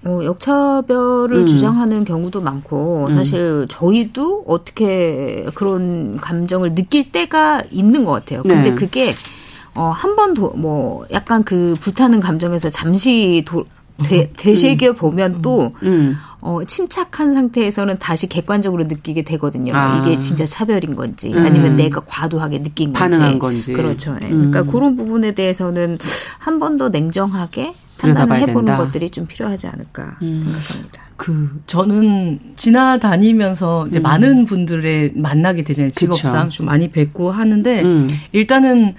[0.05, 1.47] 어, 역차별을 음.
[1.47, 8.43] 주장하는 경우도 많고 사실 저희도 어떻게 그런 감정을 느낄 때가 있는 것 같아요.
[8.43, 8.75] 근데 네.
[8.75, 9.15] 그게
[9.73, 13.65] 어, 한번 도, 뭐, 약간 그 불타는 감정에서 잠시 도,
[14.03, 16.15] 되, 되새겨 보면 또, 음.
[16.41, 19.73] 어, 침착한 상태에서는 다시 객관적으로 느끼게 되거든요.
[19.75, 19.97] 아.
[20.05, 21.45] 이게 진짜 차별인 건지, 음.
[21.45, 23.39] 아니면 내가 과도하게 느낀 건지.
[23.39, 23.73] 건지.
[23.73, 24.17] 그렇죠.
[24.21, 24.27] 예.
[24.27, 24.51] 음.
[24.51, 25.97] 그러니까 그런 부분에 대해서는
[26.37, 28.81] 한 번 더 냉정하게 판단을 해보는 된다.
[28.81, 28.85] 음.
[28.85, 31.05] 것들이 좀 필요하지 않을까 생각합니다.
[31.15, 32.39] 그 저는
[32.99, 35.89] 지나다니면서 이제 많은 분들의 만나게 되잖아요.
[35.91, 38.09] 직업상 좀 많이 뵙고 하는데 음.
[38.33, 38.95] 일단은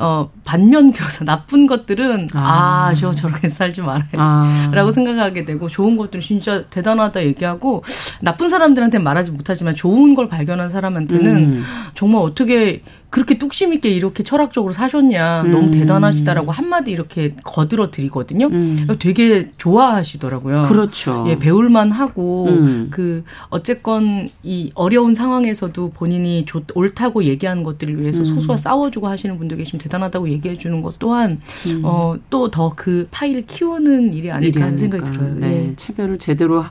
[0.00, 2.88] 어 반면 교사 나쁜 것들은 아.
[2.90, 4.08] 아 저 저렇게 살지 말아야지.
[4.16, 4.70] 아.
[4.72, 7.82] 라고 생각하게 되고 좋은 것들은 진짜 대단하다 얘기하고
[8.20, 11.64] 나쁜 사람들한테 말하지 못하지만 좋은 걸 발견한 사람한테는 음.
[11.94, 15.52] 정말 어떻게 그렇게 뚝심 있게 이렇게 철학적으로 사셨냐 음.
[15.52, 18.46] 너무 대단하시다라고 한마디 이렇게 거들어 드리거든요.
[18.48, 18.86] 음.
[18.98, 20.64] 되게 좋아하시더라고요.
[20.68, 21.24] 그렇죠.
[21.28, 22.88] 예, 배울만 하고 음.
[22.90, 28.00] 그 어쨌건 이 어려운 상황에서도 본인이 좋, 옳다고 얘기하는 것들을 음.
[28.02, 31.40] 위해서 소수와 싸워주고 하시는 분들 계시면 대단하다고 얘기해 주는 것 또한
[31.72, 31.82] 음.
[31.84, 35.10] 어, 또 더 그 파일을 키우는 일이 아닐까 하는 생각이.
[35.10, 35.34] 들어요.
[35.36, 35.76] 네, 예.
[35.76, 36.62] 차별을 제대로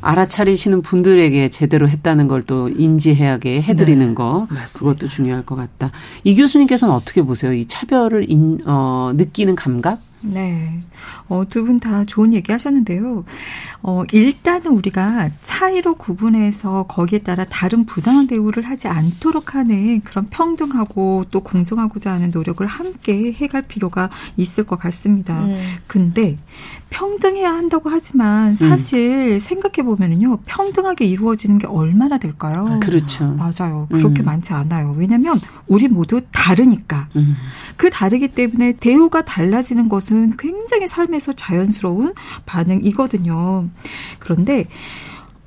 [0.00, 4.78] 알아차리시는 분들에게 제대로 했다는 걸 또 인지하게 해드리는 네, 거 맞습니다.
[4.94, 5.92] 그것도 중요할 것 같 다.
[6.24, 7.52] 이 교수님께서는 어떻게 보세요?
[7.52, 10.00] 이 차별을 인, 어, 느끼는 감각?
[10.22, 10.80] 네.
[11.28, 13.24] 어, 두 분 다 좋은 얘기 하셨는데요.
[13.82, 21.24] 어, 일단은 우리가 차이로 구분해서 거기에 따라 다른 부당한 대우를 하지 않도록 하는 그런 평등하고
[21.30, 25.44] 또 공정하고자 하는 노력을 함께 해갈 필요가 있을 것 같습니다.
[25.44, 25.58] 음.
[25.86, 26.38] 근데
[26.90, 32.78] 평등해야 한다고 하지만 사실 생각해 보면은요, 평등하게 이루어지는 게 얼마나 될까요?
[32.82, 33.24] 그렇죠.
[33.34, 33.88] 맞아요.
[33.90, 34.26] 그렇게 음.
[34.26, 34.94] 많지 않아요.
[34.96, 37.08] 왜냐면 우리 모두 다르니까.
[37.16, 37.34] 음.
[37.76, 42.14] 그 다르기 때문에 대우가 달라지는 것은 굉장히 삶에서 자연스러운
[42.46, 43.68] 반응이거든요.
[44.18, 44.66] 그런데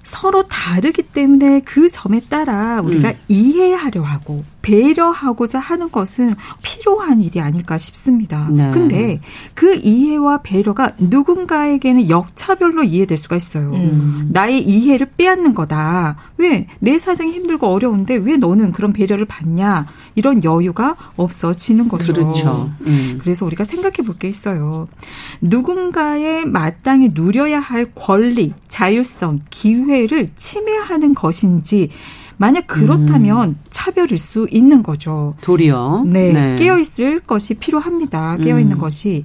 [0.03, 3.16] 서로 다르기 때문에 그 점에 따라 우리가 음.
[3.28, 8.49] 이해하려 하고 배려하고자 하는 것은 필요한 일이 아닐까 싶습니다.
[8.51, 8.72] 네.
[8.72, 9.22] 근데
[9.53, 13.72] 그 이해와 배려가 누군가에게는 역차별로 이해될 수가 있어요.
[13.74, 14.30] 음.
[14.32, 16.18] 나의 이해를 빼앗는 거다.
[16.38, 16.66] 왜?
[16.80, 19.86] 내 사정이 힘들고 어려운데 왜 너는 그런 배려를 받냐?
[20.16, 22.13] 이런 여유가 없어지는 거죠.
[22.13, 22.72] 그렇죠.
[22.88, 23.20] 음.
[23.22, 24.88] 그래서 우리가 생각해 볼 게 있어요.
[25.41, 31.89] 누군가의 마땅히 누려야 할 권리, 자율성, 기회를 침해하는 것인지,
[32.38, 33.60] 만약 그렇다면 음.
[33.70, 35.36] 차별일 수 있는 거죠.
[35.42, 36.04] 도리어.
[36.06, 38.38] 네, 깨어 있을 것이 필요합니다.
[38.38, 38.82] 깨어 있는 음.
[38.82, 39.24] 것이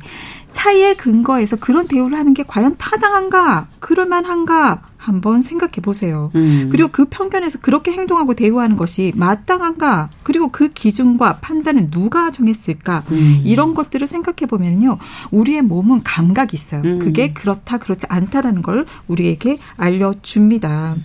[0.53, 6.31] 차이의 근거에서 그런 대우를 하는 게 과연 타당한가, 그럴 만한가 한번 생각해 보세요.
[6.35, 6.69] 음.
[6.71, 13.41] 그리고 그 편견에서 그렇게 행동하고 대우하는 것이 마땅한가, 그리고 그 기준과 판단은 누가 정했을까, 음.
[13.45, 14.99] 이런 것들을 생각해 보면요,
[15.31, 16.83] 우리의 몸은 감각이 있어요.
[16.85, 16.99] 음.
[16.99, 20.97] 그게 그렇다, 그렇지 않다라는 걸 우리에게 알려줍니다.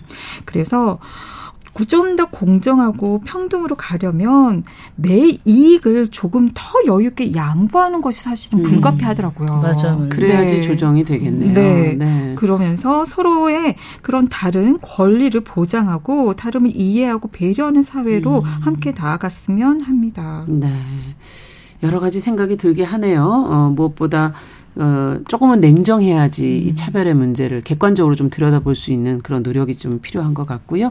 [0.44, 0.98] 그래서
[1.84, 4.64] 좀 더 공정하고 평등으로 가려면
[4.96, 8.62] 내 이익을 조금 더 여유 있게 양보하는 것이 사실은 음.
[8.62, 9.60] 불가피하더라고요.
[9.60, 10.06] 맞아요.
[10.10, 10.60] 그래야지 네.
[10.62, 11.52] 조정이 되겠네요.
[11.52, 12.34] 네.
[12.36, 20.44] 그러면서 서로의 그런 다른 권리를 보장하고 다름을 이해하고 배려하는 사회로 함께 나아갔으면 합니다.
[20.48, 20.72] 네.
[21.82, 23.22] 여러 가지 생각이 들게 하네요.
[23.22, 24.32] 어, 무엇보다
[24.76, 30.34] 어, 조금은 냉정해야지 이 차별의 문제를 객관적으로 좀 들여다볼 수 있는 그런 노력이 좀 필요한
[30.34, 30.90] 것 같고요.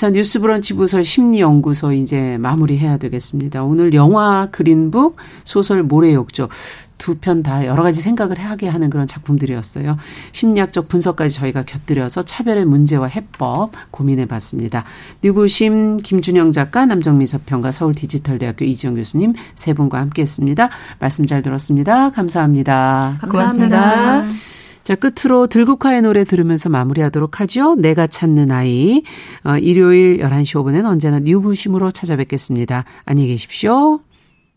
[0.00, 3.64] 자, 뉴스 브런치 부설 심리연구소 이제 마무리해야 되겠습니다.
[3.64, 6.48] 오늘 영화 그린북, 소설 모래욕조
[6.96, 9.98] 두 편 다 여러 가지 생각을 하게 하는 그런 작품들이었어요.
[10.32, 14.84] 심리학적 분석까지 저희가 곁들여서 차별의 문제와 해법 고민해 봤습니다.
[15.22, 20.70] 뉴부심 김준영 작가, 남정미 서평가, 서울 디지털대학교 이지영 교수님 세 분과 함께 했습니다.
[20.98, 22.08] 말씀 잘 들었습니다.
[22.08, 23.18] 감사합니다.
[23.20, 24.24] 고맙습니다.
[24.84, 27.74] 자, 끝으로 들국화의 노래 들으면서 마무리하도록 하죠.
[27.76, 29.02] 내가 찾는 아이.
[29.44, 32.84] 어, 일요일 11시 5분엔 언제나 뉴부심으로 찾아뵙겠습니다.
[33.04, 34.00] 안녕히 계십시오.